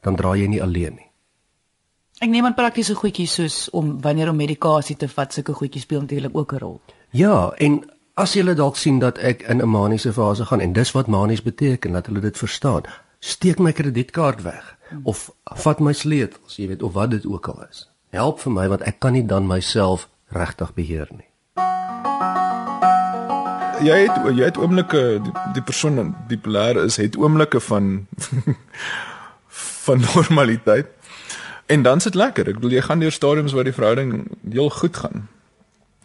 Dan 0.00 0.16
dra 0.16 0.34
jy 0.36 0.46
nie 0.46 0.62
alleen 0.62 0.94
nie. 0.94 1.10
Ek 2.22 2.30
neem 2.30 2.44
aan 2.44 2.54
praktiese 2.54 2.94
goedjies 2.94 3.34
soos 3.34 3.70
om 3.70 4.00
wanneer 4.00 4.28
om 4.30 4.36
medikasie 4.36 4.96
te 4.96 5.08
vat, 5.08 5.32
sulke 5.32 5.52
goedjies 5.52 5.82
speel 5.82 6.00
natuurlik 6.00 6.36
ook 6.36 6.52
'n 6.52 6.58
rol. 6.58 6.80
Ja, 7.10 7.52
en 7.58 7.84
As 8.14 8.36
jy 8.38 8.44
dalk 8.54 8.76
sien 8.78 9.00
dat 9.02 9.16
ek 9.18 9.42
in 9.42 9.58
'n 9.58 9.68
maniese 9.68 10.12
fase 10.12 10.44
gaan 10.44 10.60
en 10.60 10.72
dis 10.72 10.92
wat 10.92 11.06
manies 11.06 11.42
beteken 11.42 11.92
dat 11.92 12.06
hulle 12.06 12.20
dit 12.20 12.38
verstaan, 12.38 12.82
steek 13.18 13.58
my 13.58 13.72
kredietkaart 13.72 14.42
weg 14.42 14.76
of 15.02 15.30
vat 15.44 15.80
my 15.80 15.92
sleutels, 15.92 16.56
jy 16.56 16.68
weet 16.68 16.82
of 16.82 16.92
wat 16.92 17.10
dit 17.10 17.26
ook 17.26 17.48
al 17.48 17.66
is. 17.70 17.90
Help 18.10 18.38
vir 18.40 18.52
my 18.52 18.68
want 18.68 18.82
ek 18.82 18.98
kan 18.98 19.12
nie 19.12 19.26
dan 19.26 19.46
myself 19.46 20.08
regtig 20.28 20.74
beheer 20.74 21.08
nie. 21.10 21.26
Jy 23.84 23.96
het 24.06 24.28
jy 24.32 24.46
het 24.48 24.58
oomblikke 24.58 25.00
die, 25.24 25.32
die 25.56 25.62
persoon 25.62 26.14
bipolêr 26.28 26.78
is 26.84 26.96
het 26.96 27.16
oomblikke 27.20 27.60
van 27.60 28.06
van 29.84 30.00
normaliteit. 30.00 30.86
En 31.66 31.82
dan 31.82 31.96
is 31.96 32.08
dit 32.08 32.14
lekker. 32.14 32.48
Ek 32.48 32.60
bedoel 32.60 32.78
jy 32.78 32.84
gaan 32.84 33.00
deur 33.04 33.12
stadiums 33.12 33.52
waar 33.52 33.68
die 33.68 33.76
verhouding 33.76 34.12
heel 34.50 34.70
goed 34.70 34.96
gaan. 34.96 35.28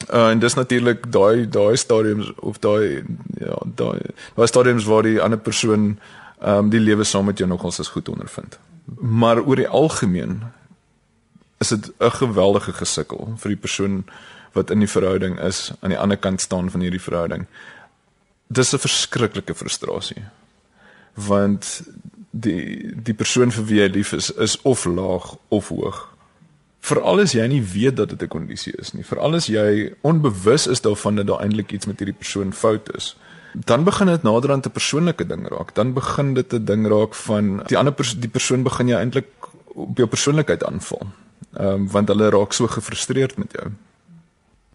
Uh, 0.08 0.30
en 0.30 0.40
dis 0.40 0.56
natuurlik 0.56 1.12
daai 1.12 1.48
daai 1.50 1.76
stadiums 1.78 2.31
of 2.40 2.59
daai 2.64 3.04
ja, 3.40 3.57
daai 3.76 4.00
daai 4.36 4.48
stadiums 4.48 4.88
waar 4.88 5.04
die 5.07 5.19
ander 5.21 5.40
persoon 5.40 5.98
ehm 6.40 6.66
um, 6.66 6.69
die 6.71 6.80
lewe 6.80 7.04
saam 7.04 7.26
met 7.28 7.38
jou 7.38 7.50
nogals 7.50 7.80
as 7.80 7.92
goed 7.95 8.09
ondervind. 8.09 8.59
Maar 9.00 9.42
oor 9.44 9.59
die 9.59 9.68
algemeen 9.68 10.42
is 11.59 11.68
dit 11.68 11.92
'n 12.00 12.12
geweldige 12.12 12.74
gesukkel 12.74 13.33
vir 13.38 13.50
die 13.50 13.59
persoon 13.59 14.04
wat 14.53 14.69
in 14.69 14.79
die 14.79 14.89
verhouding 14.89 15.39
is 15.39 15.71
aan 15.79 15.89
die 15.89 15.99
ander 15.99 16.18
kant 16.18 16.41
staan 16.41 16.71
van 16.71 16.81
hierdie 16.81 17.01
verhouding. 17.01 17.45
Dis 18.47 18.73
'n 18.73 18.79
verskriklike 18.79 19.56
frustrasie. 19.56 20.23
Want 21.13 21.83
die 22.31 22.94
die 23.03 23.13
persoon 23.13 23.51
vir 23.51 23.65
wie 23.65 23.79
jy 23.79 23.87
lief 23.87 24.13
is 24.13 24.31
is 24.31 24.61
of 24.61 24.85
laag 24.85 25.35
of 25.49 25.68
hoog 25.68 26.09
veral 26.79 27.21
as 27.23 27.33
jy 27.35 27.45
nie 27.51 27.61
weet 27.61 27.97
dat 27.99 28.09
dit 28.09 28.21
'n 28.21 28.27
kondisie 28.27 28.73
is 28.77 28.94
nie, 28.94 29.03
veral 29.03 29.35
as 29.35 29.47
jy 29.47 29.94
onbewus 30.01 30.68
is 30.68 30.81
daarvan 30.81 31.15
dat 31.15 31.27
daar 31.27 31.41
eintlik 31.41 31.71
iets 31.71 31.85
met 31.85 31.99
hierdie 31.99 32.18
persoon 32.18 32.53
fout 32.53 32.95
is, 32.95 33.15
dan 33.53 33.83
begin 33.83 34.07
dit 34.07 34.23
nader 34.23 34.51
aan 34.51 34.61
'n 34.65 34.71
persoonlike 34.71 35.25
ding 35.27 35.47
raak. 35.47 35.75
Dan 35.75 35.94
begin 35.94 36.33
dit 36.33 36.53
'n 36.53 36.65
ding 36.65 36.87
raak 36.87 37.15
van 37.15 37.63
die 37.68 37.77
ander 37.77 37.94
pers 37.94 38.19
die 38.19 38.29
persoon 38.29 38.63
begin 38.63 38.87
jy 38.87 38.95
eintlik 38.95 39.27
op 39.75 39.97
jou 39.97 40.07
persoonlikheid 40.07 40.63
aanval. 40.63 41.01
Ehm 41.53 41.68
um, 41.68 41.89
want 41.91 42.07
hulle 42.07 42.29
raak 42.29 42.53
so 42.53 42.68
gefrustreerd 42.68 43.37
met 43.37 43.51
jou. 43.51 43.71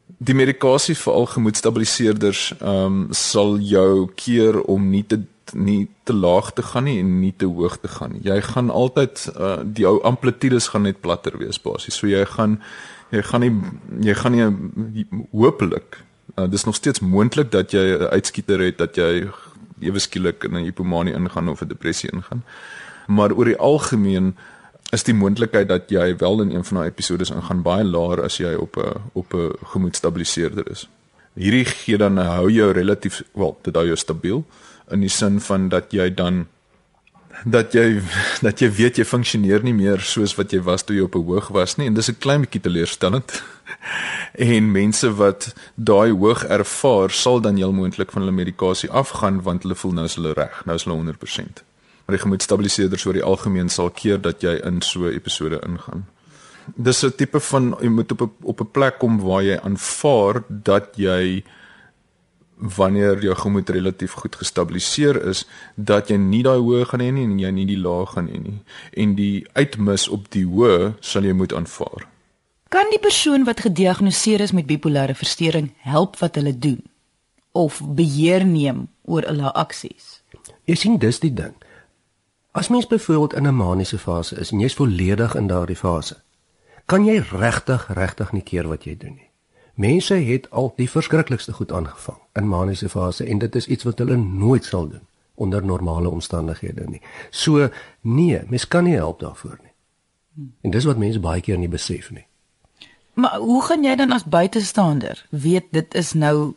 Die 0.07 0.35
medikasie 0.35 0.95
vir 0.95 1.13
al 1.13 1.27
gemoedstabiliseerders 1.27 2.55
ehm 2.61 2.87
um, 2.87 3.07
sal 3.11 3.59
jou 3.59 4.11
keer 4.15 4.61
om 4.61 4.91
nie 4.91 5.05
te 5.05 5.21
nie 5.53 5.89
te 6.05 6.15
laag 6.15 6.53
te 6.53 6.63
gaan 6.63 6.85
nie 6.85 6.99
en 6.99 7.21
nie 7.21 7.35
te 7.37 7.47
hoog 7.47 7.77
te 7.81 7.89
gaan 7.89 8.13
nie. 8.13 8.23
Jy 8.25 8.41
gaan 8.41 8.71
altyd 8.71 9.27
uh, 9.37 9.59
die 9.65 9.87
ou 9.87 10.01
amplitudes 10.03 10.69
gaan 10.73 10.83
net 10.83 11.01
platter 11.01 11.37
wees 11.39 11.61
basies. 11.61 11.95
So 11.95 12.07
jy 12.07 12.25
gaan 12.25 12.61
jy 13.11 13.23
gaan 13.23 13.45
nie 13.45 13.53
jy 14.09 14.15
gaan 14.15 14.33
nie 14.35 15.07
hopelik 15.33 16.01
uh, 16.37 16.51
dis 16.51 16.65
nog 16.65 16.75
steeds 16.75 17.01
moontlik 17.01 17.51
dat 17.51 17.71
jy 17.71 17.85
'n 17.99 18.09
uitskieter 18.17 18.61
het 18.61 18.79
dat 18.79 18.97
jy 18.97 19.31
ewe 19.81 19.99
skielik 19.99 20.45
in 20.45 20.57
'n 20.57 20.65
hipomanie 20.65 21.15
ingaan 21.15 21.49
of 21.49 21.61
'n 21.61 21.69
depressie 21.69 22.11
ingaan. 22.13 22.45
Maar 23.07 23.33
oor 23.33 23.45
die 23.45 23.59
algemeen 23.59 24.37
is 24.95 25.05
die 25.07 25.15
moontlikheid 25.15 25.69
dat 25.69 25.91
jy 25.93 26.17
wel 26.21 26.43
in 26.45 26.55
een 26.55 26.65
van 26.65 26.81
daai 26.81 26.89
episodes 26.89 27.33
ingaan 27.35 27.63
baie 27.67 27.85
laer 27.85 28.23
as 28.25 28.39
jy 28.41 28.55
op 28.55 28.77
'n 28.79 29.03
op 29.13 29.35
'n 29.35 29.53
gemoedstabiliseerder 29.75 30.71
is. 30.71 30.89
Hierdie 31.35 31.65
gee 31.65 31.99
dan 31.99 32.17
hou 32.17 32.51
jou 32.51 32.73
relatief 32.73 33.23
wel 33.35 33.59
dit 33.63 33.75
hou 33.75 33.87
jou 33.87 33.97
stabiel 33.97 34.45
in 34.91 35.01
die 35.01 35.09
sin 35.09 35.41
van 35.41 35.69
dat 35.69 35.93
jy 35.93 36.15
dan 36.15 36.47
dat 37.45 37.73
jy 37.75 38.01
dat 38.41 38.61
jy 38.61 38.71
weet 38.71 38.97
jy 38.97 39.05
funksioneer 39.05 39.63
nie 39.63 39.75
meer 39.75 40.01
soos 40.01 40.37
wat 40.39 40.53
jy 40.53 40.61
was 40.63 40.85
toe 40.85 40.97
jy 40.97 41.03
op 41.03 41.17
'n 41.17 41.27
hoog 41.27 41.49
was 41.49 41.77
nie 41.77 41.87
en 41.87 41.95
dis 41.95 42.11
'n 42.11 42.19
klein 42.19 42.41
bietjie 42.41 42.61
teleurstellend. 42.61 43.43
en 44.55 44.73
mense 44.73 45.15
wat 45.15 45.55
daai 45.75 46.11
hoog 46.13 46.45
ervaar 46.45 47.11
sal 47.11 47.41
dan 47.41 47.57
heel 47.57 47.73
moontlik 47.73 48.13
van 48.13 48.23
hulle 48.23 48.35
medikasie 48.35 48.91
afgaan 48.91 49.43
want 49.43 49.63
hulle 49.63 49.75
voel 49.75 49.93
nou 49.93 50.05
is 50.05 50.15
hulle 50.15 50.33
reg, 50.33 50.63
nou 50.65 50.77
is 50.77 50.85
hulle 50.85 50.97
100%. 50.97 51.65
Maar 52.05 52.17
die 52.17 52.25
gemoedstabiliseerders 52.25 53.07
oor 53.07 53.17
die 53.17 53.25
algemeen 53.25 53.69
sal 53.69 53.91
keer 53.91 54.21
dat 54.21 54.43
jy 54.43 54.59
in 54.65 54.83
so 54.83 55.09
'n 55.09 55.15
episode 55.15 55.61
ingaan. 55.67 56.07
Dis 56.77 57.05
'n 57.05 57.13
tipe 57.17 57.41
van 57.41 57.77
jy 57.81 57.89
moet 57.89 58.13
op 58.13 58.21
'n 58.21 58.31
op 58.43 58.61
'n 58.61 58.71
plek 58.71 58.99
kom 58.99 59.21
waar 59.21 59.43
jy 59.43 59.59
aanvaar 59.59 60.43
dat 60.49 60.97
jy 60.97 61.45
wanneer 62.57 63.23
jou 63.23 63.35
gemoed 63.35 63.71
relatief 63.71 64.13
goed 64.13 64.37
gestabiliseer 64.37 65.27
is 65.29 65.45
dat 65.75 66.09
jy 66.09 66.17
nie 66.17 66.43
daai 66.43 66.59
hoë 66.59 66.85
gaan 66.85 67.01
hê 67.01 67.11
nie 67.13 67.25
en 67.25 67.39
jy 67.39 67.51
nie 67.51 67.67
die 67.67 67.79
lae 67.79 68.07
gaan 68.07 68.29
hê 68.29 68.41
nie 68.41 68.59
en 68.93 69.15
die 69.15 69.47
uitmis 69.53 70.09
op 70.09 70.31
die 70.31 70.47
hoë 70.47 70.95
sal 71.01 71.25
jy 71.25 71.33
moet 71.33 71.53
aanvaar. 71.53 72.07
Kan 72.69 72.91
die 72.91 72.99
persoon 72.99 73.45
wat 73.45 73.61
gediagnoseer 73.61 74.41
is 74.41 74.53
met 74.53 74.67
bipolêre 74.67 75.15
verstoring 75.15 75.73
help 75.87 76.19
wat 76.23 76.35
hulle 76.35 76.59
doen 76.59 76.83
of 77.53 77.81
beheer 77.83 78.47
neem 78.47 78.89
oor 79.05 79.23
hulle 79.23 79.53
aksies? 79.53 80.21
Jy 80.65 80.75
sien 80.75 80.99
dis 80.99 81.21
die 81.21 81.35
ding. 81.35 81.55
As 82.55 82.69
mens 82.69 82.87
byvoorbeeld 82.87 83.35
in 83.35 83.47
'n 83.47 83.57
maniese 83.57 83.99
fase 83.99 84.37
is 84.37 84.51
en 84.51 84.59
jy's 84.59 84.75
volledig 84.75 85.35
in 85.35 85.47
daardie 85.47 85.77
fase, 85.77 86.23
kan 86.85 87.05
jy 87.05 87.19
regtig 87.19 87.89
regtig 87.95 88.33
nie 88.33 88.43
keer 88.43 88.69
wat 88.69 88.85
jy 88.85 88.97
doen 88.97 89.15
nie. 89.15 89.31
Mense 89.75 90.15
het 90.15 90.51
al 90.51 90.73
die 90.77 90.91
verskriklikste 90.91 91.53
goed 91.53 91.73
aangevang 91.73 92.19
in 92.33 92.49
maniese 92.49 92.89
fase 92.89 93.25
en 93.25 93.39
dit 93.39 93.55
is 93.55 93.67
iets 93.67 93.85
wat 93.85 93.99
hulle 93.99 94.17
nooit 94.17 94.65
sal 94.65 94.89
doen 94.89 95.07
onder 95.35 95.65
normale 95.65 96.09
omstandighede 96.09 96.85
nie. 96.87 97.01
So 97.31 97.69
nee, 98.01 98.41
mens 98.49 98.69
kan 98.69 98.85
nie 98.85 98.95
help 98.95 99.21
daarvoor 99.21 99.59
nie. 99.63 99.73
En 100.61 100.71
dis 100.71 100.85
wat 100.85 100.97
mense 100.97 101.21
baie 101.21 101.41
keer 101.41 101.59
nie 101.59 101.69
besef 101.69 102.11
nie. 102.11 102.27
Maar 103.15 103.37
hoe 103.37 103.63
gaan 103.63 103.85
jy 103.85 103.97
dan 103.97 104.13
as 104.13 104.25
buitestander 104.25 105.27
weet 105.31 105.65
dit 105.71 105.95
is 105.95 106.13
nou 106.13 106.55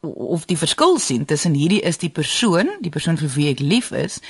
of 0.00 0.44
die 0.44 0.58
verskil 0.58 0.98
sien 0.98 1.24
tussen 1.24 1.54
hierdie 1.54 1.80
is 1.80 1.98
die 1.98 2.10
persoon, 2.10 2.70
die 2.80 2.90
persoon 2.90 3.16
vir 3.16 3.28
wie 3.28 3.48
ek 3.50 3.58
lief 3.58 3.90
is 3.90 4.20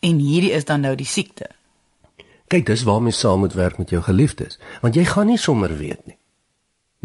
en 0.00 0.18
hierdie 0.18 0.52
is 0.52 0.64
dan 0.64 0.80
nou 0.80 0.94
die 0.96 1.08
siekte? 1.08 1.50
Kyk, 2.50 2.66
dis 2.66 2.82
waar 2.82 3.02
mens 3.02 3.18
saam 3.18 3.44
moet 3.44 3.54
werk 3.54 3.78
met 3.78 3.90
jou 3.90 4.02
geliefdes, 4.02 4.58
want 4.82 4.94
jy 4.98 5.04
gaan 5.04 5.26
nie 5.30 5.38
sommer 5.38 5.76
weet 5.78 6.06
nie. 6.06 6.16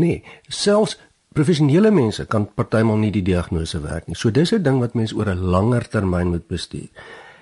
Nee, 0.01 0.23
selfs 0.47 0.97
professionele 1.35 1.91
mense 1.91 2.25
kan 2.31 2.47
partymal 2.47 2.97
nie 2.97 3.11
die 3.11 3.23
diagnose 3.25 3.81
werk 3.83 4.07
nie. 4.07 4.15
So 4.15 4.31
dis 4.31 4.53
'n 4.53 4.63
ding 4.63 4.79
wat 4.79 4.93
mens 4.93 5.13
oor 5.13 5.29
'n 5.29 5.45
langer 5.53 5.87
termyn 5.87 6.29
moet 6.29 6.47
bestuur. 6.47 6.89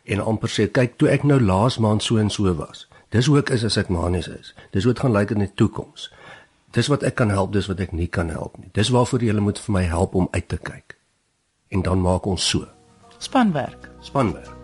En 0.03 0.19
amper 0.19 0.49
sê, 0.49 0.71
kyk, 0.71 0.97
toe 0.97 1.09
ek 1.09 1.23
nou 1.23 1.39
laas 1.39 1.77
maand 1.77 2.03
so 2.03 2.17
en 2.17 2.29
so 2.29 2.53
was. 2.53 2.87
Dis 3.09 3.25
hoe 3.25 3.37
ek 3.37 3.49
is 3.49 3.63
as 3.63 3.77
ek 3.77 3.89
manies 3.89 4.27
is. 4.27 4.53
Dis 4.71 4.83
hoe 4.83 4.93
dit 4.93 5.01
gaan 5.01 5.11
lyk 5.11 5.31
in 5.31 5.39
die 5.39 5.51
toekoms. 5.55 6.11
Dis 6.71 6.87
wat 6.87 7.03
ek 7.03 7.15
kan 7.15 7.29
help, 7.29 7.53
dis 7.53 7.67
wat 7.67 7.79
ek 7.79 7.91
nie 7.91 8.07
kan 8.07 8.29
help 8.29 8.57
nie. 8.57 8.69
Dis 8.73 8.89
waarvoor 8.89 9.21
jy 9.21 9.33
moet 9.39 9.59
vir 9.59 9.73
my 9.73 9.83
help 9.83 10.15
om 10.15 10.27
uit 10.31 10.47
te 10.47 10.57
kyk. 10.57 10.97
En 11.69 11.81
dan 11.81 12.01
maak 12.01 12.25
ons 12.25 12.49
so. 12.49 12.67
Spanwerk. 13.19 13.89
Spanwerk. 14.01 14.62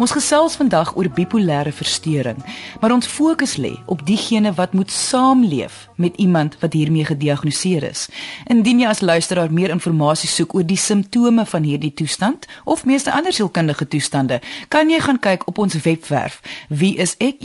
Ons 0.00 0.14
gesels 0.16 0.54
vandag 0.56 0.94
oor 0.96 1.10
bipolêre 1.12 1.68
verstoring, 1.76 2.38
maar 2.80 2.94
ons 2.94 3.04
fokus 3.06 3.58
lê 3.60 3.74
op 3.84 4.00
diegene 4.08 4.48
wat 4.56 4.72
moet 4.72 4.90
saamleef 4.90 5.88
met 6.00 6.16
iemand 6.16 6.56
wat 6.62 6.72
hiermee 6.72 7.04
gediagnoseer 7.04 7.84
is. 7.90 8.08
Indien 8.48 8.80
jy 8.80 8.88
as 8.88 9.04
luisteraar 9.04 9.52
meer 9.52 9.68
inligting 9.74 10.16
soek 10.32 10.54
oor 10.56 10.64
die 10.64 10.80
simptome 10.80 11.44
van 11.46 11.62
hierdie 11.68 11.92
toestand 11.92 12.46
of 12.64 12.84
meeste 12.88 13.12
ander 13.12 13.32
sielkundige 13.32 13.88
toestande, 13.88 14.40
kan 14.68 14.88
jy 14.88 15.00
gaan 15.04 15.20
kyk 15.20 15.44
op 15.52 15.58
ons 15.58 15.76
webwerf 15.84 16.40
wieisek.co.za 16.68 17.44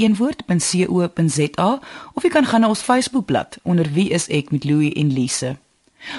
of 2.14 2.24
jy 2.24 2.30
kan 2.30 2.46
gaan 2.46 2.62
na 2.62 2.72
ons 2.72 2.82
Facebookblad 2.88 3.58
onder 3.64 3.92
wie 3.92 4.10
is 4.16 4.30
ek 4.32 4.52
met 4.56 4.64
Louie 4.64 4.94
en 4.96 5.12
Lise. 5.12 5.65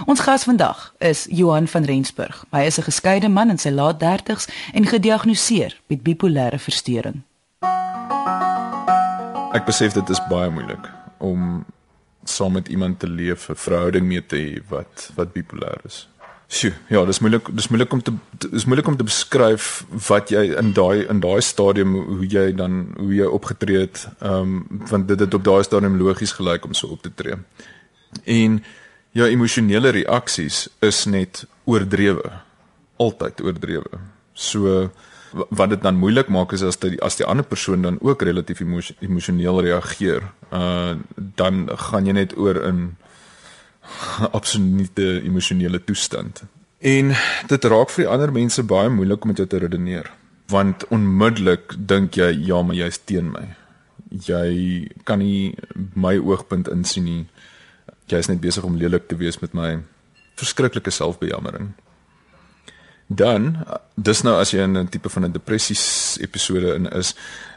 Ons 0.07 0.21
gas 0.21 0.45
vandag 0.45 0.95
is 0.99 1.27
Johan 1.31 1.69
van 1.69 1.85
Rensburg. 1.85 2.45
Hy 2.51 2.65
is 2.67 2.79
'n 2.79 2.83
geskeide 2.83 3.29
man 3.29 3.51
in 3.51 3.59
sy 3.59 3.71
laat 3.71 3.99
30's 4.03 4.49
en 4.73 4.87
gediagnoseer 4.87 5.81
met 5.87 6.03
bipolêre 6.03 6.59
verstoring. 6.59 7.23
Ek 9.53 9.65
besef 9.65 9.93
dit 9.93 10.09
is 10.09 10.21
baie 10.29 10.51
moeilik 10.51 10.91
om 11.19 11.65
saam 12.25 12.53
met 12.53 12.69
iemand 12.69 12.99
te 12.99 13.09
leef, 13.09 13.49
'n 13.49 13.55
verhouding 13.55 14.07
mee 14.07 14.27
te 14.27 14.37
hê 14.37 14.69
wat 14.69 15.11
wat 15.15 15.33
bipolêr 15.33 15.81
is. 15.85 16.09
Sjoe, 16.47 16.73
ja, 16.89 17.05
dis 17.05 17.19
moeilik, 17.19 17.49
dis 17.57 17.69
moeilik 17.69 17.93
om 17.93 18.03
te 18.03 18.13
dis 18.51 18.65
moeilik 18.65 18.87
om 18.87 18.97
te 18.97 19.05
beskryf 19.05 19.85
wat 20.09 20.31
jy 20.31 20.55
in 20.59 20.73
daai 20.73 21.07
in 21.11 21.21
daai 21.21 21.41
stadium 21.41 21.95
hoe 21.95 22.27
jy 22.27 22.53
dan 22.55 22.95
hoe 22.97 23.15
jy 23.15 23.27
opgetree 23.27 23.79
het, 23.79 24.09
ehm 24.21 24.41
um, 24.41 24.67
want 24.91 25.09
dit 25.09 25.21
het 25.21 25.35
op 25.35 25.45
daai 25.45 25.63
stadium 25.63 25.97
logies 25.99 26.33
gelyk 26.33 26.65
om 26.65 26.75
so 26.75 26.87
op 26.87 27.03
te 27.03 27.15
tree. 27.15 27.35
En 28.25 28.63
jou 29.17 29.27
emosionele 29.33 29.93
reaksies 29.97 30.67
is 30.85 31.05
net 31.09 31.45
oordrewe. 31.65 32.33
Altyd 33.01 33.41
oordrewe. 33.45 34.01
So 34.35 34.91
wat 35.33 35.73
dit 35.73 35.83
dan 35.83 35.99
moeilik 36.01 36.29
maak 36.33 36.53
is 36.57 36.63
as 36.65 36.79
die 36.81 36.97
as 37.05 37.19
die 37.19 37.27
ander 37.29 37.45
persoon 37.45 37.83
dan 37.85 37.99
ook 38.01 38.23
relatief 38.25 38.63
emosioneel 38.63 39.61
reageer, 39.61 40.31
uh 40.53 40.97
dan 41.17 41.67
gaan 41.89 42.07
jy 42.07 42.15
net 42.17 42.37
oor 42.37 42.61
in 42.69 42.97
absolute 44.39 45.09
emosionele 45.23 45.83
toestand. 45.85 46.45
En 46.79 47.13
dit 47.49 47.65
raak 47.65 47.91
vir 47.91 48.05
die 48.05 48.13
ander 48.13 48.33
mense 48.33 48.63
baie 48.63 48.89
moeilik 48.93 49.25
om 49.25 49.33
met 49.33 49.43
jou 49.43 49.49
te 49.49 49.61
redeneer, 49.61 50.11
want 50.49 50.87
onmiddellik 50.95 51.75
dink 51.77 52.17
jy 52.17 52.31
ja, 52.47 52.63
maar 52.63 52.77
jy's 52.77 53.01
teen 53.05 53.33
my. 53.33 53.47
Jy 54.09 54.89
kan 55.05 55.19
nie 55.19 55.57
my 55.95 56.17
oogpunt 56.17 56.71
insien 56.73 57.05
nie 57.05 57.25
jy 58.07 58.19
is 58.19 58.29
net 58.29 58.41
besig 58.41 58.65
om 58.65 58.77
lelik 58.77 59.09
te 59.09 59.17
wees 59.17 59.41
met 59.41 59.55
my 59.55 59.83
verskriklike 60.37 60.91
selfbejammering. 60.91 61.73
Dan 63.07 63.53
dis 63.95 64.23
nou 64.27 64.35
as 64.35 64.51
jy 64.51 64.65
in 64.67 64.77
'n 64.77 64.89
tipe 64.89 65.09
van 65.09 65.25
'n 65.25 65.33
depressie 65.33 65.79
episode 66.23 66.75
in 66.75 66.87
is, 66.91 67.15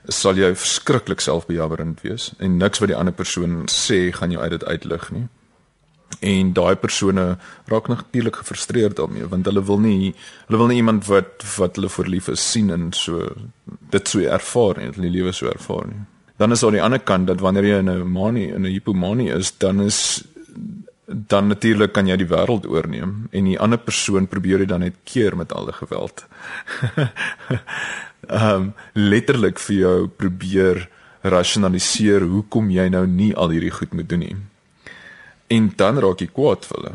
sal 0.08 0.36
jy 0.36 0.54
verskriklik 0.56 1.20
selfbejammerend 1.20 2.02
wees 2.02 2.34
en 2.40 2.58
niks 2.58 2.80
wat 2.80 2.90
die 2.90 2.98
ander 2.98 3.14
persoon 3.14 3.66
sê 3.66 4.14
gaan 4.14 4.32
jou 4.32 4.42
uit 4.42 4.52
dit 4.52 4.64
uitlig 4.64 5.12
nie. 5.12 5.28
En 6.20 6.54
daai 6.54 6.76
persone 6.76 7.38
raak 7.66 7.88
natuurlik 7.88 8.36
gefrustreerd 8.36 8.96
daarmee 8.96 9.28
want 9.28 9.46
hulle 9.46 9.64
wil 9.64 9.80
nie 9.80 10.16
hulle 10.48 10.58
wil 10.58 10.68
nie 10.68 10.78
iemand 10.78 11.06
wat 11.06 11.44
wat 11.58 11.76
hulle 11.76 11.90
voor 11.90 12.08
lief 12.08 12.28
is 12.28 12.52
sien 12.52 12.70
en 12.70 12.94
so 12.94 13.34
dit 13.90 14.08
so 14.08 14.20
ervaar 14.20 14.78
nie, 14.78 14.92
hulle 14.92 15.10
lewe 15.10 15.32
so 15.32 15.48
ervaar 15.48 15.88
nie. 15.88 16.06
Dan 16.38 16.52
is 16.52 16.60
daar 16.60 16.72
die 16.72 16.82
ander 16.82 17.00
kant 17.00 17.28
dat 17.28 17.40
wanneer 17.40 17.64
jy 17.64 17.78
in 17.78 17.90
'n 17.90 18.12
manie 18.12 18.54
in 18.54 18.66
'n 18.66 18.72
hipomanie 18.72 19.32
is, 19.34 19.58
dan 19.58 19.82
is 19.82 20.24
dan 21.10 21.48
natuurlik 21.48 21.92
kan 21.94 22.08
jy 22.08 22.20
die 22.22 22.30
wêreld 22.30 22.68
oorneem 22.70 23.28
en 23.34 23.50
die 23.50 23.58
ander 23.60 23.82
persoon 23.82 24.28
probeer 24.30 24.62
jy 24.62 24.70
dan 24.70 24.84
net 24.86 25.00
keer 25.10 25.36
met 25.38 25.54
alle 25.54 25.74
geweld. 25.74 26.26
Ehm 28.30 28.56
um, 28.56 28.74
letterlik 28.94 29.60
vir 29.64 29.76
jou 29.76 30.08
probeer 30.08 30.84
rasionaliseer 31.22 32.28
hoekom 32.30 32.70
jy 32.70 32.90
nou 32.94 33.06
nie 33.08 33.32
al 33.36 33.50
hierdie 33.56 33.74
goed 33.74 33.94
moet 33.96 34.10
doen 34.10 34.20
nie. 34.20 34.36
En 35.50 35.72
dan 35.76 35.98
raak 35.98 36.22
jy 36.22 36.28
kwaad 36.28 36.68
vir 36.68 36.78
hulle. 36.78 36.94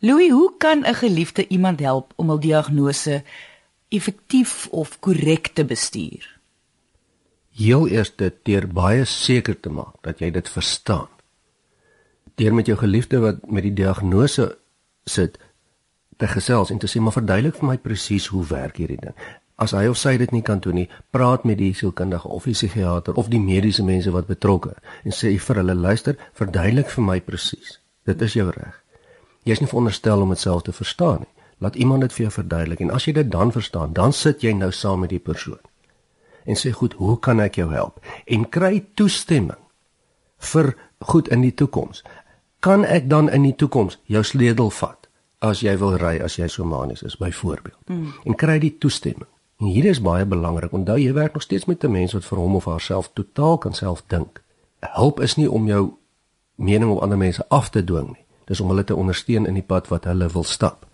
Louis, 0.00 0.30
hoe 0.30 0.52
kan 0.58 0.86
'n 0.86 0.94
geliefde 0.94 1.46
iemand 1.48 1.80
help 1.80 2.12
om 2.16 2.30
'n 2.32 2.40
diagnose 2.40 3.22
effektief 3.88 4.68
of 4.70 5.00
korrek 5.00 5.46
te 5.52 5.64
bestuur? 5.64 6.38
Heel 7.50 7.88
eers 7.88 8.16
dit 8.16 8.34
deur 8.42 8.66
baie 8.66 9.04
seker 9.04 9.60
te 9.60 9.70
maak 9.70 9.94
dat 10.02 10.18
jy 10.18 10.30
dit 10.30 10.48
verstaan 10.48 11.13
deur 12.40 12.54
met 12.54 12.66
jou 12.66 12.76
geliefde 12.78 13.20
wat 13.22 13.50
met 13.50 13.62
die 13.62 13.74
diagnose 13.74 14.56
sit 15.04 15.38
te 16.16 16.26
gesels 16.30 16.70
en 16.70 16.78
te 16.78 16.90
sê 16.90 17.00
maar 17.00 17.16
verduidelik 17.16 17.58
vir 17.60 17.68
my 17.68 17.78
presies 17.78 18.26
hoe 18.32 18.44
werk 18.46 18.78
hierdie 18.78 19.00
ding. 19.00 19.16
As 19.58 19.74
hy 19.74 19.84
of 19.86 19.98
sy 19.98 20.16
dit 20.18 20.32
nie 20.34 20.42
kan 20.42 20.58
doen 20.62 20.74
nie, 20.80 20.88
praat 21.14 21.44
met 21.46 21.60
die 21.60 21.74
sielkundige 21.74 22.28
of 22.28 22.46
die 22.48 22.56
psigiater 22.56 23.14
of 23.20 23.30
die 23.30 23.42
mediese 23.42 23.84
mense 23.86 24.10
wat 24.14 24.26
betrokke 24.30 24.74
en 25.04 25.14
sê 25.14 25.34
vir 25.38 25.60
hulle 25.62 25.74
luister, 25.74 26.18
verduidelik 26.34 26.90
vir 26.90 27.06
my 27.06 27.20
presies. 27.20 27.78
Dit 28.06 28.22
is 28.22 28.34
jou 28.34 28.48
reg. 28.50 28.80
Jy 29.44 29.52
is 29.52 29.62
nie 29.62 29.70
veronderstel 29.70 30.24
om 30.24 30.32
dit 30.34 30.40
self 30.40 30.64
te 30.66 30.72
verstaan 30.72 31.22
nie. 31.22 31.30
Laat 31.62 31.76
iemand 31.76 32.02
dit 32.02 32.12
vir 32.12 32.26
jou 32.26 32.32
verduidelik 32.40 32.82
en 32.82 32.90
as 32.90 33.06
jy 33.06 33.14
dit 33.14 33.30
dan 33.30 33.52
verstaan, 33.54 33.94
dan 33.94 34.12
sit 34.12 34.42
jy 34.42 34.52
nou 34.58 34.72
saam 34.72 35.04
met 35.06 35.14
die 35.14 35.22
persoon 35.22 35.62
en 36.44 36.58
sê 36.60 36.74
goed, 36.76 36.92
hoe 37.00 37.16
kan 37.24 37.40
ek 37.40 37.54
jou 37.56 37.70
help? 37.72 38.02
En 38.28 38.42
kry 38.52 38.82
toestemming 39.00 39.60
vir 40.52 40.74
goed 41.00 41.30
in 41.32 41.40
die 41.40 41.54
toekoms 41.56 42.02
kan 42.64 42.84
ek 42.84 43.10
dan 43.12 43.28
in 43.28 43.44
die 43.44 43.56
toekoms 43.60 43.98
jou 44.08 44.22
sleutel 44.24 44.70
vat 44.72 45.08
as 45.44 45.60
jy 45.60 45.74
wil 45.76 45.98
ry 46.00 46.14
as 46.24 46.38
jy 46.38 46.46
so 46.48 46.64
manies 46.64 47.02
is 47.04 47.18
byvoorbeeld 47.20 47.90
mm. 47.92 48.12
en 48.24 48.36
kry 48.40 48.56
die 48.62 48.72
toestemming? 48.80 49.28
En 49.60 49.68
hier 49.68 49.84
is 49.90 50.00
baie 50.00 50.24
belangrik 50.24 50.72
onthou 50.72 50.96
jy 50.96 51.12
werk 51.12 51.36
nog 51.36 51.44
steeds 51.44 51.68
met 51.68 51.84
'n 51.84 51.92
mens 51.92 52.16
wat 52.16 52.24
vir 52.24 52.38
hom 52.38 52.56
of 52.56 52.64
haarself 52.64 53.10
totaal 53.12 53.58
kan 53.58 53.74
self 53.74 54.02
dink. 54.08 54.42
Hulp 54.80 55.20
is 55.20 55.36
nie 55.36 55.50
om 55.50 55.66
jou 55.66 55.92
mening 56.54 56.90
op 56.90 57.02
ander 57.02 57.18
mense 57.18 57.44
af 57.48 57.70
te 57.70 57.84
dwing 57.84 58.08
nie. 58.16 58.24
Dis 58.44 58.60
om 58.60 58.68
hulle 58.68 58.84
te 58.84 58.96
ondersteun 58.96 59.46
in 59.46 59.54
die 59.54 59.62
pad 59.62 59.88
wat 59.88 60.04
hulle 60.04 60.28
wil 60.28 60.44
stap 60.44 60.86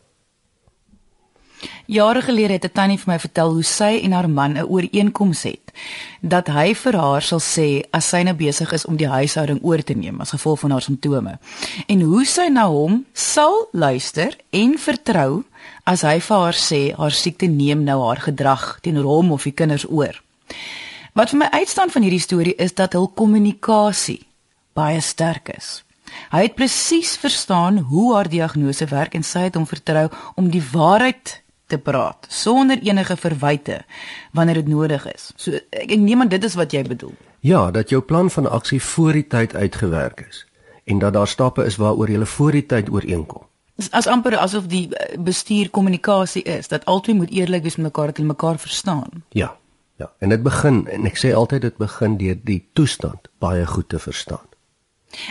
Jare 1.90 2.22
gelede 2.22 2.52
het 2.52 2.64
'n 2.64 2.72
tannie 2.72 2.98
vir 2.98 3.12
my 3.12 3.18
vertel 3.18 3.52
hoe 3.52 3.62
sy 3.62 4.00
en 4.02 4.12
haar 4.12 4.30
man 4.30 4.52
'n 4.52 4.62
ooreenkoms 4.62 5.42
het 5.42 5.72
dat 6.20 6.46
hy 6.46 6.74
vir 6.74 6.96
haar 6.96 7.22
sal 7.22 7.40
sê 7.40 7.82
as 7.90 8.08
sy 8.08 8.22
nou 8.22 8.34
besig 8.34 8.72
is 8.72 8.84
om 8.84 8.96
die 8.96 9.08
huishouding 9.08 9.58
oor 9.62 9.82
te 9.82 9.94
neem 9.94 10.20
as 10.20 10.30
gevolg 10.30 10.58
van 10.60 10.70
haar 10.70 10.82
simptome 10.82 11.38
en 11.86 12.00
hoe 12.00 12.24
sy 12.24 12.48
na 12.48 12.68
hom 12.68 13.04
sal 13.12 13.68
luister 13.72 14.36
en 14.50 14.78
vertrou 14.78 15.44
as 15.84 16.02
hy 16.02 16.20
vir 16.20 16.36
haar 16.36 16.54
sê 16.54 16.96
haar 16.96 17.10
siekte 17.12 17.46
neem 17.46 17.84
nou 17.84 18.06
haar 18.06 18.20
gedrag 18.20 18.78
teenoor 18.80 19.04
hom 19.04 19.32
of 19.32 19.42
die 19.42 19.52
kinders 19.52 19.90
oor. 19.90 20.22
Wat 21.14 21.30
vir 21.30 21.38
my 21.38 21.48
uitstaan 21.50 21.90
van 21.90 22.02
hierdie 22.02 22.20
storie 22.20 22.54
is 22.54 22.74
dat 22.74 22.92
hul 22.92 23.08
kommunikasie 23.08 24.26
baie 24.74 25.00
sterk 25.00 25.48
is. 25.56 25.82
Hy 26.30 26.42
het 26.42 26.54
presies 26.54 27.16
verstaan 27.16 27.78
hoe 27.78 28.14
haar 28.14 28.28
diagnose 28.28 28.86
werk 28.86 29.14
en 29.14 29.22
sy 29.22 29.38
het 29.38 29.54
hom 29.54 29.66
vertrou 29.66 30.08
om 30.34 30.50
die 30.50 30.62
waarheid 30.72 31.39
te 31.70 31.78
praat 31.78 32.26
sonder 32.28 32.78
enige 32.82 33.16
verwyte 33.16 33.80
wanneer 34.36 34.60
dit 34.62 34.68
nodig 34.68 35.06
is. 35.14 35.30
So 35.36 35.58
ek 35.70 35.98
neem 35.98 36.24
aan 36.24 36.32
dit 36.32 36.44
is 36.44 36.56
wat 36.58 36.74
jy 36.74 36.82
bedoel. 36.86 37.14
Ja, 37.40 37.70
dat 37.70 37.90
jou 37.90 38.02
plan 38.02 38.30
van 38.30 38.50
aksie 38.50 38.82
voor 38.82 39.16
die 39.16 39.26
tyd 39.26 39.54
uitgewerk 39.54 40.26
is 40.28 40.44
en 40.84 40.98
dat 40.98 41.14
daar 41.14 41.28
stappe 41.28 41.64
is 41.64 41.76
waaroor 41.78 42.10
jy 42.10 42.26
voor 42.26 42.52
die 42.52 42.66
tyd 42.66 42.90
ooreenkom. 42.90 43.46
As 43.96 44.06
amper 44.10 44.36
asof 44.36 44.66
die 44.68 44.88
eh, 44.92 45.16
bestuur 45.18 45.70
kommunikasie 45.70 46.42
is 46.42 46.68
dat 46.68 46.84
albei 46.84 47.14
moet 47.16 47.30
eerlik 47.30 47.62
wees 47.62 47.76
met 47.76 47.86
mekaar 47.86 48.12
dat 48.12 48.16
hulle 48.16 48.34
mekaar 48.34 48.58
verstaan. 48.58 49.24
Ja. 49.28 49.56
Ja, 50.00 50.08
en 50.18 50.28
dit 50.28 50.42
begin 50.42 50.86
en 50.88 51.04
ek 51.04 51.18
sê 51.20 51.34
altyd 51.36 51.66
dit 51.66 51.76
begin 51.76 52.16
deur 52.16 52.36
die 52.48 52.62
toestand 52.72 53.28
baie 53.38 53.66
goed 53.68 53.88
te 53.92 53.98
verstaan. 54.00 54.46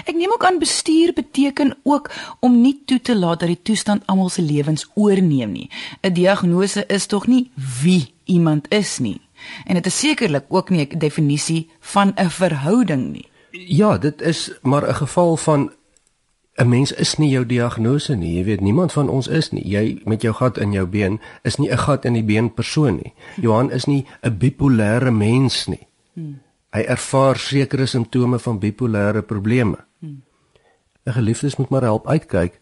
Ek 0.05 0.15
neem 0.15 0.31
ook 0.31 0.45
aan 0.45 0.59
bestuur 0.59 1.13
beteken 1.13 1.77
ook 1.83 2.11
om 2.39 2.61
nie 2.61 2.81
toe 2.85 3.01
te 3.01 3.15
laat 3.15 3.39
dat 3.39 3.47
die 3.47 3.61
toestand 3.61 4.03
almal 4.05 4.29
se 4.29 4.41
lewens 4.41 4.87
oorneem 4.93 5.51
nie. 5.51 5.69
'n 6.01 6.13
Diagnose 6.13 6.85
is 6.87 7.05
tog 7.05 7.27
nie 7.27 7.51
wie 7.81 8.13
iemand 8.25 8.67
is 8.69 8.99
nie. 8.99 9.21
En 9.65 9.73
dit 9.73 9.85
is 9.85 9.99
sekerlik 9.99 10.45
ook 10.47 10.69
nie 10.69 10.87
'n 10.87 10.97
definisie 10.97 11.69
van 11.79 12.13
'n 12.15 12.29
verhouding 12.29 13.11
nie. 13.11 13.27
Ja, 13.51 13.97
dit 13.97 14.21
is 14.21 14.51
maar 14.61 14.87
'n 14.87 14.95
geval 14.95 15.37
van 15.37 15.71
'n 16.55 16.69
mens 16.69 16.91
is 16.91 17.17
nie 17.17 17.29
jou 17.29 17.45
diagnose 17.45 18.15
nie. 18.15 18.35
Jy 18.35 18.43
weet 18.43 18.61
niemand 18.61 18.91
van 18.91 19.09
ons 19.09 19.27
is 19.27 19.51
nie. 19.51 19.67
Jy 19.67 20.01
met 20.03 20.21
jou 20.21 20.33
gat 20.33 20.57
in 20.57 20.71
jou 20.71 20.87
been 20.87 21.19
is 21.41 21.55
nie 21.55 21.71
'n 21.71 21.77
gat 21.77 22.05
in 22.05 22.13
die 22.13 22.23
been 22.23 22.53
persoon 22.53 22.95
nie. 22.95 23.13
Johan 23.41 23.71
is 23.71 23.85
nie 23.85 24.05
'n 24.21 24.37
bipolêre 24.37 25.11
mens 25.11 25.67
nie. 25.67 25.87
Hmm. 26.13 26.41
Hy 26.69 26.81
ervaar 26.85 27.37
sekere 27.37 27.85
simptome 27.85 28.39
van 28.39 28.59
bipolêre 28.59 29.21
probleme. 29.21 29.77
Hmm. 29.99 30.21
'n 31.05 31.11
Geliefdes 31.11 31.55
moet 31.55 31.69
maar 31.69 31.81
help 31.81 32.07
uitkyk 32.07 32.59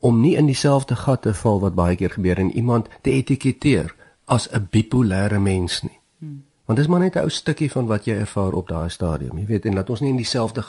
om 0.00 0.20
nie 0.20 0.36
in 0.36 0.46
dieselfde 0.46 0.96
gat 0.96 1.22
te 1.22 1.34
val 1.34 1.60
wat 1.60 1.74
baie 1.74 1.96
keer 1.96 2.10
gebeur 2.10 2.38
en 2.38 2.52
iemand 2.52 2.88
te 3.02 3.10
etiketeer 3.10 3.94
as 4.24 4.48
'n 4.52 4.68
bipolêre 4.70 5.38
mens 5.38 5.82
nie. 5.82 5.98
Hmm. 6.18 6.44
Want 6.64 6.78
dit 6.78 6.86
is 6.86 6.92
maar 6.92 7.00
net 7.00 7.14
'n 7.14 7.18
ou 7.18 7.30
stukkie 7.30 7.70
van 7.70 7.86
wat 7.86 8.04
jy 8.04 8.14
ervaar 8.14 8.52
op 8.52 8.68
daai 8.68 8.88
stadium. 8.88 9.38
Jy 9.38 9.46
weet 9.46 9.64
en 9.64 9.74
dat 9.74 9.90
ons 9.90 10.00
nie 10.00 10.10
in 10.10 10.16
dieselfde 10.16 10.62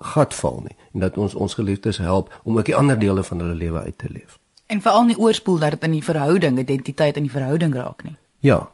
gat 0.00 0.34
val 0.34 0.60
nie 0.62 0.76
en 0.92 1.00
dat 1.00 1.18
ons 1.18 1.34
ons 1.34 1.54
geliefdes 1.54 1.98
help 1.98 2.40
om 2.44 2.58
ook 2.58 2.64
die 2.64 2.76
ander 2.76 2.98
dele 2.98 3.22
van 3.22 3.38
hulle 3.38 3.54
lewe 3.54 3.78
uit 3.80 3.98
te 3.98 4.10
leef. 4.10 4.38
En 4.66 4.80
veral 4.80 5.04
nie 5.04 5.18
oorspoel 5.18 5.58
dat 5.58 5.70
dit 5.70 5.82
in 5.82 5.90
die 5.90 6.04
verhouding, 6.04 6.58
identiteit 6.58 7.16
in 7.16 7.22
die 7.22 7.32
verhouding 7.32 7.74
raak 7.74 8.04
nie. 8.04 8.16
Ja. 8.38 8.70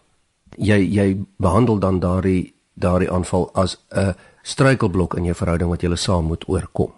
Jy 0.57 0.79
jy 0.91 1.25
behandel 1.37 1.79
dan 1.79 2.01
daardie 2.01 2.54
daardie 2.75 3.11
aanval 3.11 3.51
as 3.55 3.79
'n 3.91 4.15
struikelblok 4.43 5.15
in 5.15 5.25
jou 5.25 5.35
verhouding 5.35 5.71
wat 5.71 5.83
jy 5.83 5.97
saam 5.97 6.25
moet 6.25 6.49
oorkom. 6.49 6.93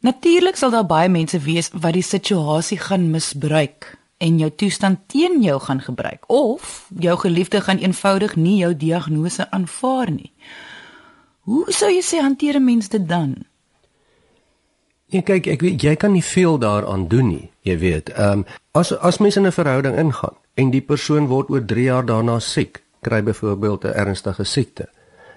Natuurlik 0.00 0.56
sal 0.56 0.70
daar 0.70 0.86
baie 0.86 1.08
mense 1.08 1.38
wees 1.38 1.70
wat 1.72 1.92
die 1.92 2.02
situasie 2.02 2.78
gaan 2.78 3.10
misbruik 3.10 3.98
en 4.18 4.38
jou 4.38 4.50
toestand 4.50 4.98
teen 5.06 5.42
jou 5.42 5.60
gaan 5.60 5.80
gebruik 5.80 6.24
of 6.26 6.88
jou 6.98 7.16
geliefde 7.18 7.60
gaan 7.60 7.78
eenvoudig 7.78 8.36
nie 8.36 8.56
jou 8.56 8.76
diagnose 8.76 9.50
aanvaar 9.50 10.10
nie. 10.10 10.32
Hoe 11.46 11.72
sou 11.74 11.90
jy 11.90 12.02
sê 12.02 12.22
hanteer 12.22 12.56
'n 12.56 12.64
mens 12.64 12.88
dit 12.88 13.08
dan? 13.08 13.44
Ja 15.06 15.20
kyk, 15.20 15.46
ek 15.46 15.60
weet 15.60 15.82
jy 15.82 15.96
kan 15.96 16.12
nie 16.12 16.24
veel 16.24 16.58
daaraan 16.58 17.08
doen 17.08 17.28
nie, 17.28 17.50
jy 17.62 17.78
weet. 17.78 18.08
Ehm 18.08 18.32
um, 18.32 18.44
as 18.72 18.92
as 18.92 19.18
mens 19.18 19.36
in 19.36 19.46
'n 19.46 19.52
verhouding 19.52 19.98
ingaan 19.98 20.36
en 20.54 20.70
die 20.70 20.80
persoon 20.80 21.26
word 21.26 21.50
oor 21.50 21.64
3 21.64 21.82
jaar 21.82 22.06
daarna 22.06 22.38
siek, 22.38 22.82
kry 23.02 23.22
byvoorbeeld 23.22 23.84
'n 23.84 23.94
ernstige 23.98 24.44
siekte, 24.44 24.88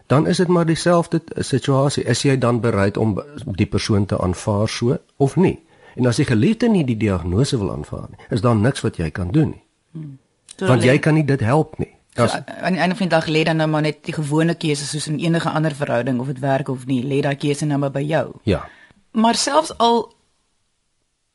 dan 0.05 0.27
is 0.27 0.37
dit 0.37 0.47
maar 0.47 0.65
dieselfde 0.65 1.21
situasie. 1.35 2.03
Is 2.03 2.21
jy 2.21 2.37
dan 2.37 2.59
bereid 2.59 2.97
om 2.97 3.23
die 3.45 3.65
persoon 3.65 4.05
te 4.05 4.19
aanvaar 4.21 4.69
so 4.69 4.97
of 5.17 5.35
nie? 5.35 5.59
En 5.95 6.05
as 6.05 6.15
die 6.15 6.25
geliefde 6.25 6.69
nie 6.69 6.85
die 6.85 6.97
diagnose 6.97 7.57
wil 7.57 7.71
aanvaar 7.71 8.07
nie, 8.09 8.25
is 8.29 8.41
daar 8.41 8.55
niks 8.55 8.81
wat 8.81 8.97
jy 8.97 9.09
kan 9.11 9.31
doen 9.31 9.49
nie. 9.49 9.63
Hmm. 9.91 10.17
Want 10.57 10.83
jy 10.83 10.99
kan 10.99 11.13
nie 11.13 11.25
dit 11.25 11.39
help 11.39 11.77
nie. 11.77 11.91
As 12.15 12.31
so, 12.31 12.37
aan 12.61 12.73
die 12.73 12.81
einde 12.81 12.95
van 12.95 13.07
die 13.07 13.15
dag 13.15 13.27
lê 13.27 13.43
dan 13.43 13.55
nou 13.55 13.67
maar 13.67 13.81
net 13.81 14.03
die 14.05 14.13
gewone 14.13 14.55
keuse 14.55 14.85
soos 14.85 15.07
in 15.07 15.19
enige 15.19 15.49
ander 15.49 15.75
verhouding 15.75 16.19
of 16.19 16.27
dit 16.27 16.39
werk 16.39 16.69
of 16.69 16.85
nie, 16.85 17.03
lê 17.03 17.21
daai 17.21 17.35
keuse 17.35 17.65
nou 17.65 17.79
maar 17.79 17.91
by 17.91 18.03
jou. 18.07 18.31
Ja. 18.43 18.67
Maar 19.11 19.35
selfs 19.35 19.77
al 19.77 20.13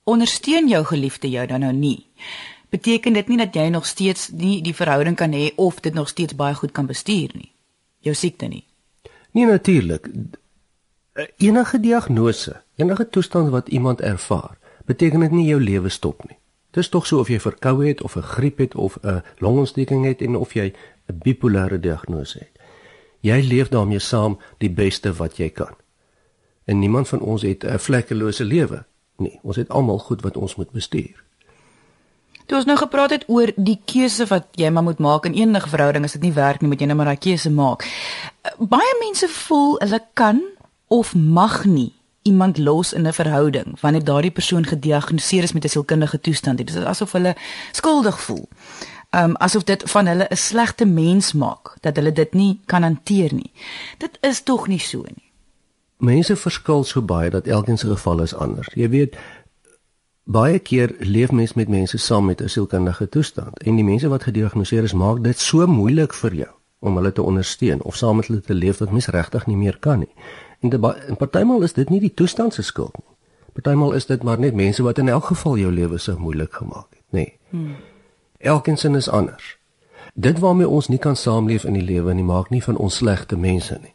ondersteun 0.05 0.69
jou 0.69 0.85
geliefde 0.85 1.31
jou 1.31 1.47
dan 1.47 1.61
nou 1.61 1.73
nie 1.73 2.07
beteken 2.71 3.13
dit 3.13 3.29
nie 3.29 3.39
dat 3.39 3.55
jy 3.55 3.69
nog 3.69 3.87
steeds 3.87 4.29
nie 4.31 4.61
die 4.63 4.75
verhouding 4.75 5.17
kan 5.17 5.33
hê 5.33 5.51
of 5.57 5.81
dit 5.81 5.95
nog 5.95 6.09
steeds 6.09 6.35
baie 6.35 6.55
goed 6.55 6.73
kan 6.73 6.87
bestuur 6.87 7.31
nie. 7.35 7.53
Jou 7.99 8.15
siekte 8.15 8.47
nie. 8.47 8.65
Nee 9.31 9.47
natuurlik. 9.47 10.09
Enige 11.37 11.81
diagnose, 11.81 12.63
enige 12.77 13.09
toestand 13.09 13.51
wat 13.51 13.69
iemand 13.69 14.01
ervaar, 14.01 14.59
beteken 14.85 15.21
dit 15.21 15.31
nie 15.31 15.47
jou 15.47 15.61
lewe 15.61 15.89
stop 15.89 16.23
nie. 16.29 16.39
Dit 16.71 16.85
is 16.85 16.89
tog 16.89 17.07
so 17.07 17.19
of 17.19 17.29
jy 17.29 17.41
verkoue 17.43 17.87
het 17.89 18.03
of 18.03 18.17
'n 18.17 18.23
griep 18.23 18.59
het 18.59 18.75
of 18.75 18.99
'n 19.03 19.23
longontsteking 19.39 20.05
het 20.05 20.23
en 20.23 20.37
of 20.37 20.53
jy 20.55 20.73
'n 21.07 21.19
bipolêre 21.25 21.81
diagnose 21.81 22.39
het. 22.39 22.59
Jy 23.21 23.41
leef 23.41 23.69
daarmee 23.69 23.99
saam 23.99 24.39
die 24.59 24.71
beste 24.71 25.13
wat 25.13 25.37
jy 25.37 25.51
kan. 25.51 25.75
En 26.65 26.79
niemand 26.79 27.09
van 27.09 27.21
ons 27.21 27.43
het 27.43 27.65
'n 27.65 27.79
vlekkelose 27.79 28.45
lewe 28.45 28.85
nie. 29.17 29.39
Ons 29.43 29.57
het 29.57 29.69
almal 29.69 29.99
goed 29.99 30.23
wat 30.23 30.37
ons 30.37 30.55
moet 30.55 30.71
bestuur. 30.71 31.25
Toe 32.51 32.59
ons 32.59 32.67
nou 32.67 32.75
gepraat 32.75 33.13
het 33.15 33.25
oor 33.31 33.53
die 33.55 33.77
keuse 33.87 34.25
wat 34.27 34.49
jy 34.59 34.67
maar 34.75 34.83
moet 34.83 34.99
maak 34.99 35.29
in 35.29 35.37
enige 35.39 35.69
verhouding 35.71 36.03
as 36.05 36.17
dit 36.17 36.25
nie 36.27 36.33
werk 36.35 36.59
nie, 36.59 36.71
moet 36.73 36.81
jy 36.83 36.89
nou 36.91 36.97
maar 36.99 37.13
daai 37.13 37.23
keuse 37.23 37.51
maak. 37.55 37.85
Baie 38.59 38.97
mense 38.99 39.29
voel 39.31 39.77
hulle 39.79 40.01
kan 40.19 40.41
of 40.91 41.13
mag 41.15 41.61
nie 41.65 41.93
iemand 42.27 42.59
los 42.59 42.91
in 42.93 43.07
'n 43.07 43.13
verhouding 43.13 43.79
wanneer 43.81 44.05
daardie 44.05 44.35
persoon 44.35 44.67
gediagnoseer 44.67 45.43
is 45.43 45.53
met 45.53 45.65
'n 45.65 45.69
sielkundige 45.69 46.21
toestand. 46.21 46.59
Dit 46.59 46.71
is 46.71 46.77
asof 46.77 47.13
hulle 47.13 47.37
skuldig 47.73 48.21
voel. 48.21 48.49
Um 49.11 49.37
asof 49.37 49.65
dit 49.65 49.83
van 49.91 50.07
hulle 50.07 50.27
'n 50.31 50.37
slegte 50.37 50.85
mens 50.85 51.33
maak 51.33 51.77
dat 51.81 51.97
hulle 51.97 52.13
dit 52.13 52.35
nie 52.35 52.61
kan 52.67 52.83
hanteer 52.83 53.35
nie. 53.35 53.53
Dit 53.99 54.19
is 54.21 54.43
tog 54.43 54.67
nie 54.67 54.81
so 54.81 55.03
nie. 55.07 55.31
Mense 55.97 56.37
verskil 56.37 56.85
so 56.85 57.03
baie 57.03 57.31
dat 57.31 57.47
elkeen 57.47 57.79
se 57.79 57.87
geval 57.87 58.23
is 58.23 58.35
anders. 58.35 58.69
Jy 58.75 58.89
weet, 58.89 59.17
baie 60.31 60.59
keer 60.59 60.95
leef 60.99 61.33
mens 61.33 61.53
met 61.59 61.69
mense 61.69 61.99
saam 61.99 62.25
met 62.25 62.41
'n 62.43 62.49
sielkundige 62.49 63.09
toestand 63.09 63.63
en 63.63 63.75
die 63.75 63.85
mense 63.85 64.09
wat 64.09 64.23
gediagnoseer 64.23 64.83
is 64.83 64.93
maak 64.93 65.23
dit 65.23 65.39
so 65.39 65.67
moeilik 65.67 66.15
vir 66.15 66.35
jou 66.35 66.53
om 66.79 66.97
hulle 66.97 67.13
te 67.13 67.23
ondersteun 67.23 67.83
of 67.83 67.97
saam 67.97 68.17
met 68.17 68.27
hulle 68.27 68.41
te 68.41 68.55
leef 68.55 68.77
dat 68.77 68.91
mens 68.91 69.07
regtig 69.07 69.47
nie 69.47 69.57
meer 69.57 69.79
kan 69.79 69.99
nie. 69.99 70.15
En, 70.61 70.83
en 71.09 71.17
partymal 71.17 71.63
is 71.63 71.73
dit 71.73 71.89
nie 71.89 72.01
die 72.01 72.15
toestand 72.15 72.55
se 72.55 72.63
skuld 72.63 72.97
nie. 72.99 73.17
Partymal 73.53 73.93
is 73.93 74.07
dit 74.07 74.23
maar 74.23 74.39
net 74.39 74.55
mense 74.55 74.83
wat 74.83 74.99
in 74.99 75.09
elk 75.09 75.25
geval 75.25 75.57
jou 75.57 75.73
lewe 75.73 75.99
so 75.99 76.19
moeilik 76.19 76.53
gemaak 76.53 76.87
het, 76.91 77.05
nê. 77.11 77.19
Nee. 77.19 77.39
Hmm. 77.51 77.75
Elkeen 78.39 78.77
sin 78.77 78.95
is 78.95 79.09
anders. 79.09 79.59
Dit 80.15 80.39
waarmee 80.39 80.69
ons 80.69 80.89
nie 80.89 80.99
kan 80.99 81.17
saamleef 81.17 81.65
in 81.65 81.73
die 81.73 81.85
lewe 81.85 82.15
nie 82.15 82.25
maak 82.25 82.51
nie 82.51 82.63
van 82.63 82.77
ons 82.77 82.97
slegte 82.97 83.37
mense 83.37 83.79
nie. 83.83 83.95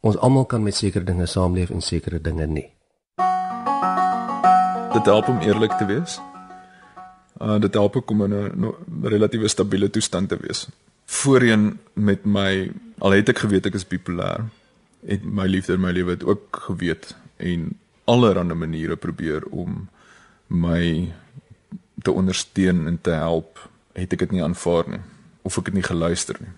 Ons 0.00 0.16
almal 0.16 0.44
kan 0.44 0.62
met 0.62 0.74
sekere 0.74 1.04
dinge 1.04 1.26
saamleef 1.26 1.70
en 1.70 1.80
sekere 1.80 2.20
dinge 2.20 2.46
nie 2.46 2.74
dit 4.94 5.10
help 5.10 5.28
om 5.28 5.40
eerlik 5.42 5.72
te 5.78 5.86
wees. 5.86 6.18
Uh 7.42 7.58
dit 7.60 7.74
help 7.74 8.10
om 8.10 8.24
in 8.24 8.34
'n 8.34 8.74
relatiewe 9.02 9.48
stabiele 9.48 9.90
toestand 9.90 10.28
te 10.28 10.38
wees. 10.40 10.68
Voorheen 11.04 11.78
met 11.92 12.24
my 12.24 12.72
al 12.98 13.10
het 13.10 13.28
ek 13.28 13.38
geweet 13.38 13.66
ek 13.66 13.74
is 13.74 13.86
bipolêr, 13.86 14.44
het 15.06 15.24
my 15.24 15.46
liefde 15.46 15.72
in 15.72 15.80
my 15.80 15.92
lewe 15.92 16.10
het 16.10 16.24
ook 16.24 16.62
geweet 16.66 17.16
en 17.36 17.78
allerlei 18.04 18.54
maniere 18.54 18.96
probeer 18.96 19.44
om 19.50 19.88
my 20.46 21.12
te 22.02 22.12
ondersteun 22.12 22.86
en 22.86 23.00
te 23.00 23.10
help, 23.10 23.68
het 23.92 24.12
ek 24.12 24.18
dit 24.18 24.30
nie 24.30 24.42
aanvaar 24.42 24.88
nie 24.88 25.02
of 25.42 25.58
ek 25.58 25.66
het 25.66 25.74
nie 25.74 25.84
geluister 25.84 26.36
nie. 26.40 26.52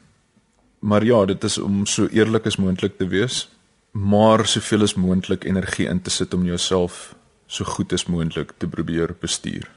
Maar 0.78 1.04
ja, 1.04 1.24
dit 1.26 1.44
is 1.44 1.58
om 1.58 1.86
so 1.86 2.06
eerlik 2.06 2.46
as 2.46 2.56
moontlik 2.56 2.98
te 2.98 3.08
wees, 3.10 3.48
maar 3.90 4.46
soveel 4.46 4.82
as 4.86 4.94
moontlik 4.94 5.44
energie 5.44 5.88
in 5.90 6.02
te 6.02 6.10
sit 6.10 6.34
om 6.34 6.44
jouself 6.44 7.14
so 7.46 7.64
goed 7.64 7.92
as 7.92 8.06
moontlik 8.06 8.52
te 8.58 8.68
probeer 8.68 9.14
bestuur. 9.20 9.70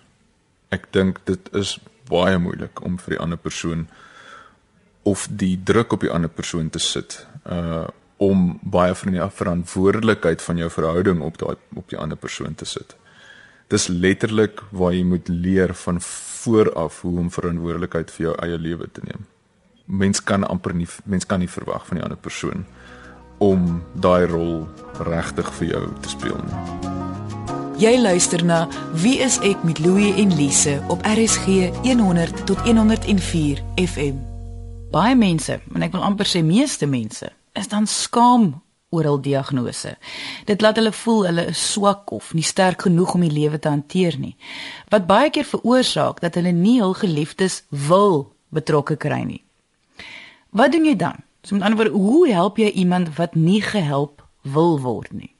Ek 0.73 0.89
dink 0.93 1.21
dit 1.25 1.49
is 1.57 1.77
baie 2.09 2.37
moeilik 2.41 2.81
om 2.85 2.97
vir 2.97 3.15
die 3.15 3.21
ander 3.21 3.37
persoon 3.37 3.87
of 5.07 5.27
die 5.29 5.55
druk 5.63 5.93
op 5.93 6.03
die 6.05 6.11
ander 6.13 6.29
persoon 6.29 6.69
te 6.69 6.81
sit 6.83 7.25
uh 7.45 7.87
om 8.19 8.57
baie 8.67 8.91
van 8.99 9.13
die 9.15 9.25
verantwoordelikheid 9.31 10.41
van 10.43 10.57
jou 10.59 10.67
verhouding 10.69 11.21
op 11.23 11.37
daai 11.39 11.55
op 11.79 11.85
die 11.87 11.97
ander 11.97 12.17
persoon 12.19 12.55
te 12.55 12.65
sit. 12.67 12.91
Dis 13.71 13.87
letterlik 13.87 14.59
waar 14.75 14.91
jy 14.91 15.05
moet 15.07 15.31
leer 15.31 15.71
van 15.85 16.01
vooraf 16.03 17.01
hoe 17.01 17.13
om 17.19 17.31
verantwoordelikheid 17.31 18.11
vir 18.11 18.25
jou 18.25 18.35
eie 18.43 18.59
lewe 18.59 18.89
te 18.91 19.05
neem. 19.07 19.23
Mens 19.85 20.19
kan 20.23 20.43
amper 20.43 20.75
nie 20.75 20.89
mens 21.05 21.25
kan 21.25 21.39
nie 21.39 21.47
verwag 21.47 21.87
van 21.87 22.01
die 22.01 22.03
ander 22.03 22.19
persoon 22.19 22.65
om 23.39 23.79
daai 23.95 24.27
rol 24.27 24.67
regtig 25.07 25.53
vir 25.61 25.71
jou 25.77 25.85
te 26.03 26.17
speel 26.17 26.43
nie. 26.49 27.08
Jy 27.79 27.93
luister 27.95 28.41
na 28.43 28.65
Wie 28.99 29.21
is 29.23 29.37
ek 29.47 29.61
met 29.63 29.77
Louie 29.79 30.09
en 30.19 30.33
Lise 30.35 30.81
op 30.91 30.99
RSG 31.07 31.69
100 31.85 32.41
tot 32.49 32.59
104 32.67 33.61
FM. 33.79 34.17
Baie 34.91 35.15
mense, 35.15 35.55
en 35.63 35.85
ek 35.87 35.93
wil 35.95 36.03
amper 36.03 36.27
sê 36.27 36.41
meeste 36.43 36.89
mense, 36.91 37.29
is 37.55 37.71
dan 37.71 37.87
skaam 37.87 38.49
oor 38.91 39.07
hul 39.07 39.21
diagnose. 39.23 39.93
Dit 40.43 40.59
laat 40.59 40.75
hulle 40.81 40.91
voel 40.91 41.23
hulle 41.29 41.47
is 41.53 41.63
swak 41.71 42.11
of 42.11 42.33
nie 42.35 42.43
sterk 42.43 42.83
genoeg 42.89 43.15
om 43.15 43.23
die 43.23 43.31
lewe 43.31 43.63
te 43.63 43.71
hanteer 43.71 44.19
nie. 44.19 44.35
Wat 44.91 45.07
baie 45.07 45.31
keer 45.31 45.47
veroorsaak 45.47 46.19
dat 46.19 46.35
hulle 46.35 46.51
nie 46.51 46.81
hul 46.83 46.97
geliefdes 46.99 47.61
wil 47.87 48.25
betrokke 48.51 48.99
kry 48.99 49.23
nie. 49.23 49.43
Wat 50.51 50.75
doen 50.75 50.91
jy 50.91 50.99
dan? 50.99 51.23
So 51.47 51.55
met 51.55 51.63
ander 51.63 51.79
woorde, 51.79 51.95
hoe 51.95 52.27
help 52.27 52.59
jy 52.59 52.75
iemand 52.75 53.15
wat 53.15 53.39
nie 53.39 53.63
gehelp 53.63 54.19
wil 54.43 54.81
word 54.83 55.15
nie? 55.15 55.31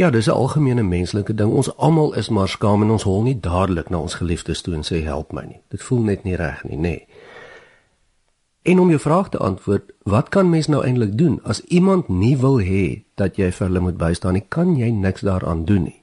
Ja, 0.00 0.10
dis 0.10 0.26
'n 0.26 0.30
algemene 0.30 0.82
menslike 0.82 1.34
ding. 1.34 1.52
Ons 1.52 1.76
almal 1.76 2.14
is 2.14 2.28
maar 2.28 2.48
skaam 2.48 2.82
en 2.82 2.90
ons 2.90 3.02
hol 3.02 3.22
nie 3.22 3.40
dadelik 3.40 3.88
na 3.88 3.98
ons 3.98 4.14
geliefdes 4.14 4.60
toe 4.60 4.74
en 4.74 4.82
sê 4.82 5.02
help 5.02 5.32
my 5.32 5.44
nie. 5.44 5.60
Dit 5.68 5.82
voel 5.82 6.02
net 6.02 6.22
nie 6.22 6.36
reg 6.36 6.64
nie, 6.64 6.76
nê. 6.76 6.80
Nee. 6.80 7.06
En 8.62 8.80
om 8.80 8.88
jou 8.88 9.00
vraag 9.00 9.28
te 9.28 9.38
antwoord, 9.38 9.92
wat 10.02 10.28
kan 10.28 10.50
mens 10.50 10.66
nou 10.66 10.84
eintlik 10.84 11.18
doen 11.18 11.40
as 11.42 11.60
iemand 11.60 12.08
nie 12.08 12.36
wil 12.38 12.60
hê 12.60 13.02
dat 13.14 13.36
jy 13.36 13.50
vir 13.52 13.66
hulle 13.66 13.80
moet 13.80 13.96
bystaan 13.96 14.32
nie? 14.32 14.44
Kan 14.48 14.76
jy 14.76 14.90
niks 14.90 15.20
daaraan 15.20 15.64
doen 15.64 15.82
nie. 15.82 16.02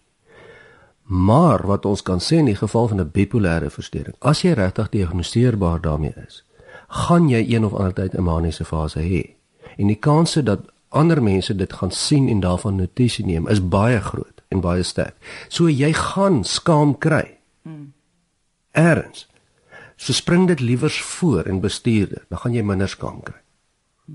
Maar 1.03 1.67
wat 1.67 1.85
ons 1.85 2.01
kan 2.01 2.19
sê 2.19 2.35
in 2.35 2.45
die 2.45 2.55
geval 2.55 2.87
van 2.87 2.99
'n 2.99 3.11
bipolêre 3.11 3.69
verstoring, 3.69 4.15
as 4.19 4.41
jy 4.41 4.51
regtig 4.51 4.89
diagnoseerbaar 4.89 5.81
daarmee 5.81 6.13
is, 6.27 6.43
gaan 6.87 7.29
jy 7.29 7.53
een 7.53 7.65
of 7.65 7.73
ander 7.73 7.93
tyd 7.93 8.13
'n 8.13 8.23
maniese 8.23 8.65
fase 8.65 8.99
hê. 8.99 9.35
En 9.77 9.87
die 9.87 9.99
kanse 9.99 10.43
dat 10.43 10.59
ander 10.89 11.23
mense 11.23 11.55
dit 11.55 11.73
gaan 11.73 11.91
sien 11.91 12.29
en 12.29 12.39
daarvan 12.39 12.75
notisie 12.75 13.25
neem 13.25 13.47
is 13.47 13.61
baie 13.61 13.99
groot 14.01 14.41
en 14.47 14.61
baie 14.61 14.83
sterk. 14.83 15.15
So 15.47 15.69
jy 15.69 15.93
gaan 15.93 16.43
skaam 16.43 16.97
kry. 16.97 17.37
Hmm. 17.61 17.93
Erns. 18.71 19.27
So 19.97 20.13
spring 20.13 20.47
dit 20.47 20.59
liewers 20.59 21.01
voor 21.01 21.43
en 21.43 21.59
bestuur 21.59 22.09
dit, 22.09 22.23
dan 22.29 22.37
gaan 22.37 22.53
jy 22.53 22.63
minder 22.63 22.89
skaam 22.89 23.21
kry. 23.23 23.41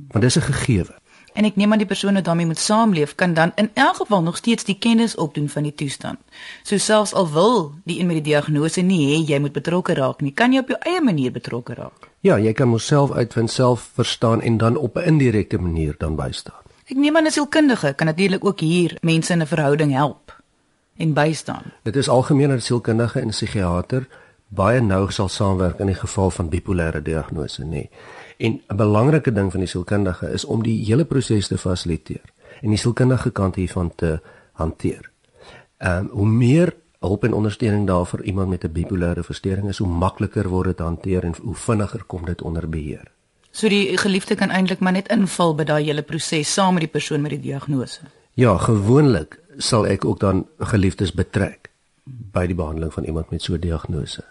Want 0.09 0.25
dis 0.25 0.37
'n 0.37 0.41
gegewe. 0.41 0.95
En 1.33 1.45
ek 1.45 1.57
neem 1.57 1.73
aan 1.73 1.81
die 1.81 1.87
persoon 1.87 2.15
wat 2.15 2.25
daarmee 2.25 2.47
moet 2.47 2.59
saamleef 2.59 3.15
kan 3.15 3.35
dan 3.35 3.53
in 3.55 3.71
elk 3.75 3.97
geval 3.97 4.23
nog 4.23 4.37
steeds 4.37 4.65
die 4.65 4.79
kennis 4.79 5.17
opdoen 5.17 5.49
van 5.49 5.63
die 5.63 5.75
toestand. 5.75 6.19
So 6.63 6.77
selfs 6.77 7.13
al 7.13 7.31
wil 7.33 7.75
die 7.85 7.99
een 8.01 8.07
met 8.07 8.15
die 8.21 8.31
diagnose 8.33 8.81
nie 8.81 9.07
hê 9.09 9.29
jy 9.29 9.39
moet 9.39 9.53
betrokke 9.53 9.95
raak 9.95 10.21
nie, 10.21 10.33
kan 10.33 10.53
jy 10.53 10.59
op 10.59 10.69
jou 10.69 10.79
eie 10.81 11.01
manier 11.01 11.33
betrokke 11.33 11.75
raak. 11.75 12.12
Ja, 12.23 12.37
jy 12.39 12.53
kan 12.55 12.71
jouself 12.71 13.11
uitvind, 13.11 13.51
self 13.51 13.89
verstaan 13.95 14.41
en 14.41 14.57
dan 14.57 14.77
op 14.77 14.97
'n 14.97 15.07
indirekte 15.07 15.59
manier 15.59 15.95
dan 15.99 16.17
bystaan. 16.17 16.63
Ek 16.87 16.97
neem 16.97 17.17
aan 17.17 17.27
'n 17.27 17.31
sielkundige 17.31 17.93
kan 17.97 18.07
natuurlik 18.07 18.45
ook 18.45 18.61
hier 18.61 18.97
mense 19.01 19.33
in 19.33 19.43
'n 19.43 19.47
verhouding 19.47 19.93
help 19.93 20.43
en 20.97 21.13
bystaan. 21.13 21.63
Dit 21.83 21.97
is 21.97 22.09
algemeen 22.09 22.49
dat 22.49 22.63
sielkundige 22.63 23.21
en 23.21 23.29
psigiater 23.29 24.09
baie 24.49 24.81
nou 24.81 25.11
sal 25.11 25.29
saamwerk 25.29 25.79
in 25.79 25.87
die 25.87 25.95
geval 25.95 26.31
van 26.31 26.49
bipolêre 26.49 27.03
diagnose, 27.03 27.65
nê. 27.65 27.69
Nee. 27.69 27.91
En 28.37 28.61
'n 28.69 28.77
belangrike 28.77 29.33
ding 29.33 29.51
van 29.51 29.61
die 29.61 29.69
sielkundige 29.69 30.31
is 30.31 30.45
om 30.45 30.63
die 30.63 30.85
hele 30.85 31.05
proses 31.05 31.47
te 31.49 31.59
fasiliteer 31.59 32.33
en 32.61 32.69
die 32.69 32.79
sielkundige 32.79 33.31
kant 33.31 33.55
hiervan 33.55 33.93
te 33.95 34.21
hanteer. 34.53 35.11
Ehm 35.77 35.99
um, 35.99 36.09
hoe 36.13 36.27
meer 36.27 36.75
hulp 37.03 37.25
en 37.25 37.35
ondersteuning 37.35 37.87
daar 37.87 38.07
vir 38.07 38.23
iemand 38.23 38.49
met 38.49 38.65
'n 38.65 38.73
bipolêre 38.73 39.23
verstoring 39.23 39.69
is, 39.69 39.79
hoe 39.79 39.89
makliker 39.89 40.49
word 40.49 40.67
dit 40.67 40.79
hanteer 40.79 41.25
en 41.25 41.35
hoe 41.43 41.55
vinniger 41.55 42.05
kom 42.07 42.25
dit 42.25 42.43
onder 42.43 42.69
beheer. 42.69 43.11
So 43.51 43.69
die 43.69 43.99
geliefde 43.99 44.35
kan 44.35 44.51
eintlik 44.51 44.81
maar 44.81 44.93
net 44.93 45.09
inval 45.09 45.55
by 45.55 45.65
daai 45.65 45.85
hele 45.85 46.03
proses 46.03 46.53
saam 46.53 46.75
met 46.75 46.81
die 46.81 46.93
persoon 46.93 47.21
met 47.21 47.31
die 47.31 47.41
diagnose. 47.41 48.01
Ja, 48.35 48.57
gewoonlik 48.57 49.39
sal 49.59 49.87
ek 49.87 50.05
ook 50.05 50.21
dan 50.21 50.47
geliefdes 50.59 51.13
betrek 51.13 51.71
by 52.05 52.47
die 52.47 52.55
behandeling 52.57 52.93
van 52.93 53.05
iemand 53.05 53.31
met 53.31 53.43
so 53.43 53.55
'n 53.55 53.61
diagnose 53.61 54.25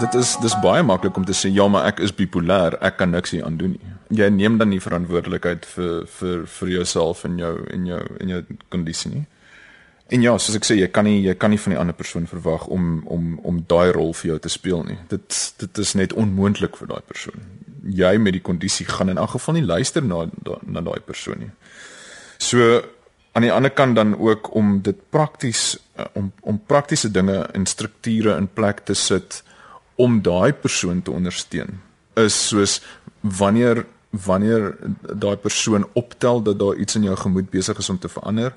dit 0.00 0.14
is 0.14 0.34
dis 0.42 0.56
baie 0.60 0.82
maklik 0.82 1.16
om 1.16 1.24
te 1.24 1.34
sê 1.36 1.50
ja, 1.52 1.66
maar 1.68 1.86
ek 1.90 2.00
is 2.04 2.14
bipolêr, 2.14 2.76
ek 2.84 2.98
kan 3.00 3.12
niks 3.14 3.32
hier 3.34 3.44
aan 3.46 3.56
doen 3.60 3.76
nie. 3.76 3.92
Jy 4.18 4.28
neem 4.30 4.58
dan 4.60 4.70
nie 4.70 4.80
verantwoordelikheid 4.82 5.66
vir 5.72 5.94
vir 6.18 6.44
vir 6.58 6.72
jouself 6.74 7.24
en 7.28 7.38
jou 7.40 7.54
en 7.72 7.86
jou 7.88 8.02
en 8.20 8.34
jou 8.34 8.42
kondisie 8.74 9.12
nie. 9.14 9.24
En 10.08 10.22
ja, 10.22 10.36
soos 10.38 10.54
ek 10.54 10.66
sê, 10.68 10.76
jy 10.78 10.86
kan 10.94 11.06
nie 11.08 11.18
jy 11.24 11.34
kan 11.34 11.50
nie 11.50 11.58
van 11.58 11.74
die 11.74 11.78
ander 11.80 11.96
persoon 11.96 12.28
verwag 12.30 12.66
om 12.72 13.00
om 13.10 13.38
om 13.42 13.62
daai 13.68 13.90
rol 13.96 14.12
vir 14.14 14.32
jou 14.32 14.38
te 14.42 14.52
speel 14.52 14.84
nie. 14.86 14.98
Dit 15.10 15.38
dit 15.58 15.80
is 15.82 15.94
net 15.98 16.14
onmoontlik 16.14 16.76
vir 16.78 16.92
daai 16.92 17.02
persoon. 17.06 17.48
Jy 17.86 18.12
met 18.22 18.36
die 18.36 18.42
kondisie 18.42 18.86
gaan 18.86 19.10
in 19.10 19.18
elk 19.18 19.34
geval 19.34 19.58
nie 19.58 19.66
luister 19.66 20.04
na 20.04 20.26
na 20.62 20.84
daai 20.84 21.00
persoon 21.00 21.42
nie. 21.46 21.50
So 22.38 22.82
aan 23.36 23.44
die 23.44 23.52
ander 23.52 23.70
kant 23.70 23.96
dan 23.98 24.14
ook 24.18 24.54
om 24.54 24.78
dit 24.82 25.00
prakties 25.10 25.76
eh, 25.96 26.06
om 26.14 26.32
om 26.40 26.62
praktiese 26.66 27.10
dinge 27.10 27.42
en 27.52 27.66
strukture 27.66 28.36
in 28.36 28.46
plek 28.46 28.84
te 28.86 28.94
sit 28.94 29.42
om 29.96 30.22
daai 30.22 30.52
persoon 30.52 31.02
te 31.02 31.10
ondersteun 31.10 31.80
is 32.16 32.36
soos 32.48 32.80
wanneer 33.20 33.84
wanneer 34.10 34.76
daai 35.02 35.36
persoon 35.36 35.86
optel 35.92 36.42
dat 36.42 36.58
daar 36.58 36.76
iets 36.76 36.94
in 36.96 37.02
jou 37.02 37.16
gemoed 37.16 37.50
besig 37.50 37.78
is 37.78 37.88
om 37.88 37.98
te 37.98 38.08
verander, 38.08 38.54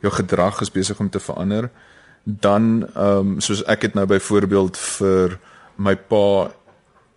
jou 0.00 0.12
gedrag 0.12 0.60
is 0.60 0.72
besig 0.72 1.00
om 1.00 1.10
te 1.10 1.20
verander, 1.20 1.70
dan 2.24 2.86
ehm 2.94 3.34
um, 3.34 3.40
soos 3.40 3.64
ek 3.64 3.88
het 3.88 3.94
nou 3.94 4.06
byvoorbeeld 4.06 4.76
vir 4.76 5.38
my 5.76 5.96
pa 5.96 6.50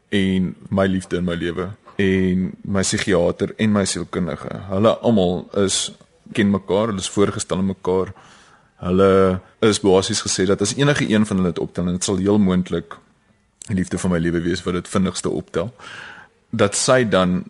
en 0.09 0.55
my 0.69 0.85
liefde 0.87 1.17
in 1.17 1.25
my 1.27 1.35
lewe 1.35 1.69
en 1.95 2.51
my 2.61 2.81
psigiater 2.81 3.53
en 3.57 3.71
my 3.71 3.85
sielkundige. 3.85 4.51
Hulle 4.69 4.97
almal 5.01 5.47
is 5.65 5.91
ken 6.33 6.49
mekaar, 6.49 6.91
hulle 6.91 7.03
is 7.03 7.09
voorgestel 7.09 7.57
aan 7.57 7.71
mekaar. 7.73 8.13
Hulle 8.83 9.39
is 9.59 9.79
basies 9.79 10.23
gesê 10.23 10.45
dat 10.49 10.61
as 10.61 10.75
enige 10.75 11.09
een 11.09 11.25
van 11.25 11.37
hulle 11.37 11.53
dit 11.53 11.59
optel 11.59 11.87
en 11.87 11.97
dit 11.97 12.03
sal 12.03 12.17
heel 12.17 12.39
moontlik 12.39 12.97
die 13.67 13.75
liefde 13.75 13.97
van 13.97 14.11
my 14.11 14.19
lewe 14.19 14.41
wees 14.43 14.63
wat 14.63 14.75
dit 14.79 14.87
vinnigste 14.91 15.29
optel 15.29 15.71
dat 16.51 16.75
sy 16.75 17.03
dan 17.07 17.43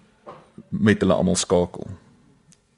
met 0.70 1.02
hulle 1.02 1.16
almal 1.18 1.40
skakel 1.40 1.88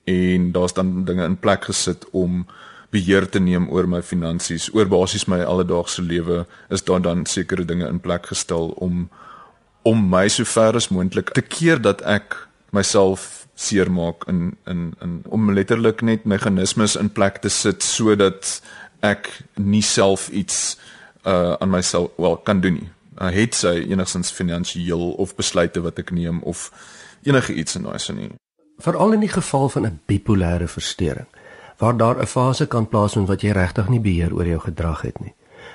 en 0.05 0.51
daar's 0.51 0.73
dan 0.73 1.05
dinge 1.05 1.25
in 1.25 1.37
plek 1.37 1.65
gesit 1.69 2.05
om 2.11 2.45
beheer 2.93 3.29
te 3.29 3.39
neem 3.39 3.67
oor 3.69 3.87
my 3.89 4.01
finansies 4.01 4.69
oor 4.73 4.89
basies 4.89 5.27
my 5.31 5.41
alledaagse 5.43 6.01
lewe 6.01 6.45
is 6.69 6.83
daar 6.83 7.01
dan 7.01 7.25
sekere 7.25 7.65
dinge 7.65 7.87
in 7.87 7.99
plek 7.99 8.29
gestel 8.33 8.69
om 8.87 9.09
om 9.85 10.07
my 10.09 10.27
so 10.29 10.45
ver 10.49 10.75
as 10.75 10.89
moontlik 10.89 11.33
te 11.33 11.41
keer 11.41 11.81
dat 11.81 12.01
ek 12.01 12.37
myself 12.71 13.47
seermaak 13.55 14.27
in 14.31 14.57
in 14.65 14.93
in 15.01 15.21
om 15.29 15.53
letterlik 15.53 16.01
net 16.01 16.25
meganismes 16.25 16.95
in 16.95 17.09
plek 17.09 17.41
te 17.41 17.49
sit 17.49 17.83
sodat 17.83 18.59
ek 19.01 19.29
nie 19.55 19.83
self 19.83 20.29
iets 20.29 20.77
uh 21.25 21.55
aan 21.59 21.69
myself 21.69 22.11
wel 22.17 22.37
kan 22.37 22.61
doen 22.61 22.79
nie 22.81 22.89
uh, 23.21 23.31
het 23.31 23.55
sy 23.55 23.75
enigstens 23.89 24.31
finansiëel 24.35 25.11
of 25.21 25.35
besluite 25.35 25.83
wat 25.85 25.99
ek 26.01 26.11
neem 26.15 26.41
of 26.43 26.69
enige 27.25 27.55
iets 27.55 27.77
in 27.79 27.87
daai 27.87 27.99
sin 27.99 28.19
nie. 28.19 28.33
Veral 28.77 29.13
in 29.13 29.19
die 29.19 29.31
geval 29.31 29.69
van 29.69 29.85
'n 29.85 29.99
bipolêre 30.05 30.67
verstoring 30.67 31.27
waar 31.77 31.97
daar 31.97 32.19
'n 32.21 32.25
fase 32.25 32.67
kan 32.67 32.88
plaasvind 32.88 33.27
wat 33.27 33.41
jy 33.41 33.51
regtig 33.51 33.89
nie 33.89 33.99
beheer 33.99 34.33
oor 34.33 34.47
jou 34.47 34.59
gedrag 34.59 35.01
het 35.01 35.19
nie, 35.19 35.33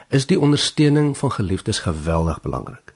is 0.08 0.26
die 0.26 0.40
ondersteuning 0.40 1.18
van 1.18 1.32
geliefdes 1.32 1.78
geweldig 1.78 2.40
belangrik. 2.40 2.94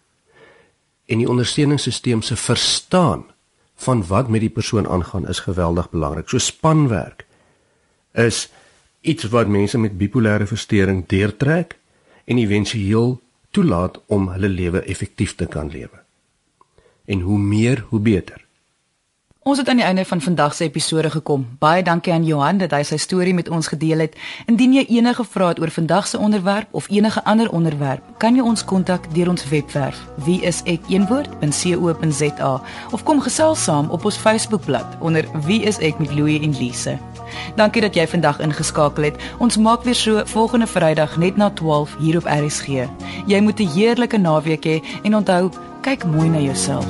En 1.07 1.19
die 1.19 1.29
ondersteuningssisteem 1.29 2.23
se 2.23 2.37
verstaan 2.37 3.25
van 3.75 4.07
wat 4.07 4.29
met 4.29 4.40
die 4.40 4.51
persoon 4.51 4.88
aangaan 4.88 5.29
is 5.29 5.38
geweldig 5.38 5.90
belangrik. 5.90 6.29
So 6.29 6.38
spanwerk 6.38 7.27
is 8.12 8.49
iets 9.01 9.25
wat 9.25 9.49
mense 9.49 9.79
met 9.79 9.99
bipolêre 9.99 10.47
verstoring 10.47 11.07
deurtrek 11.07 11.79
en 12.25 12.38
éventueel 12.38 13.21
toelaat 13.51 14.01
om 14.07 14.29
hulle 14.29 14.49
lewe 14.49 14.81
effektief 14.81 15.35
te 15.35 15.47
kan 15.47 15.71
lewe. 15.71 16.03
En 17.05 17.21
hoe 17.21 17.38
meer, 17.38 17.85
hoe 17.88 18.01
beter. 18.01 18.45
Ons 19.45 19.59
het 19.59 19.69
aan 19.69 19.77
die 19.77 19.85
einde 19.85 20.05
van 20.05 20.21
vandag 20.21 20.55
se 20.55 20.65
episode 20.65 21.11
gekom. 21.11 21.57
Baie 21.59 21.83
dankie 21.83 22.13
aan 22.13 22.25
Johan 22.25 22.59
dat 22.59 22.71
hy 22.73 22.83
sy 22.89 22.97
storie 22.97 23.35
met 23.37 23.49
ons 23.53 23.69
gedeel 23.69 23.99
het. 24.01 24.17
Indien 24.49 24.73
jy 24.73 24.85
enige 24.97 25.25
vrae 25.25 25.49
het 25.53 25.61
oor 25.61 25.71
vandag 25.71 26.07
se 26.09 26.19
onderwerp 26.19 26.69
of 26.73 26.89
enige 26.89 27.25
ander 27.29 27.51
onderwerp, 27.53 28.01
kan 28.19 28.37
jy 28.37 28.41
ons 28.41 28.65
kontak 28.65 29.13
deur 29.13 29.29
ons 29.29 29.49
webwerf 29.49 30.01
wieisek1woord.co.za 30.25 32.63
of 32.91 33.03
kom 33.05 33.21
gesels 33.21 33.65
saam 33.65 33.91
op 33.93 34.05
ons 34.09 34.17
Facebookblad 34.17 34.97
onder 35.01 35.25
Wie 35.45 35.63
is 35.63 35.79
ek 35.79 35.99
met 36.01 36.15
Louie 36.17 36.41
en 36.41 36.57
Lise. 36.57 36.99
Dankie 37.61 37.83
dat 37.85 37.95
jy 37.95 38.09
vandag 38.09 38.41
ingeskakel 38.41 39.03
het. 39.13 39.21
Ons 39.45 39.61
maak 39.61 39.85
weer 39.85 39.95
so 39.95 40.25
volgende 40.25 40.67
Vrydag 40.67 41.17
net 41.21 41.37
na 41.37 41.53
12 41.53 41.97
hier 42.01 42.17
op 42.17 42.25
RSG. 42.25 42.89
Jy 43.29 43.41
moet 43.41 43.61
'n 43.61 43.69
heerlike 43.77 44.17
naweek 44.17 44.65
hê 44.65 44.81
he, 44.81 44.83
en 45.03 45.17
onthou, 45.17 45.51
kyk 45.83 46.05
mooi 46.05 46.29
na 46.29 46.41
jouself. 46.41 46.87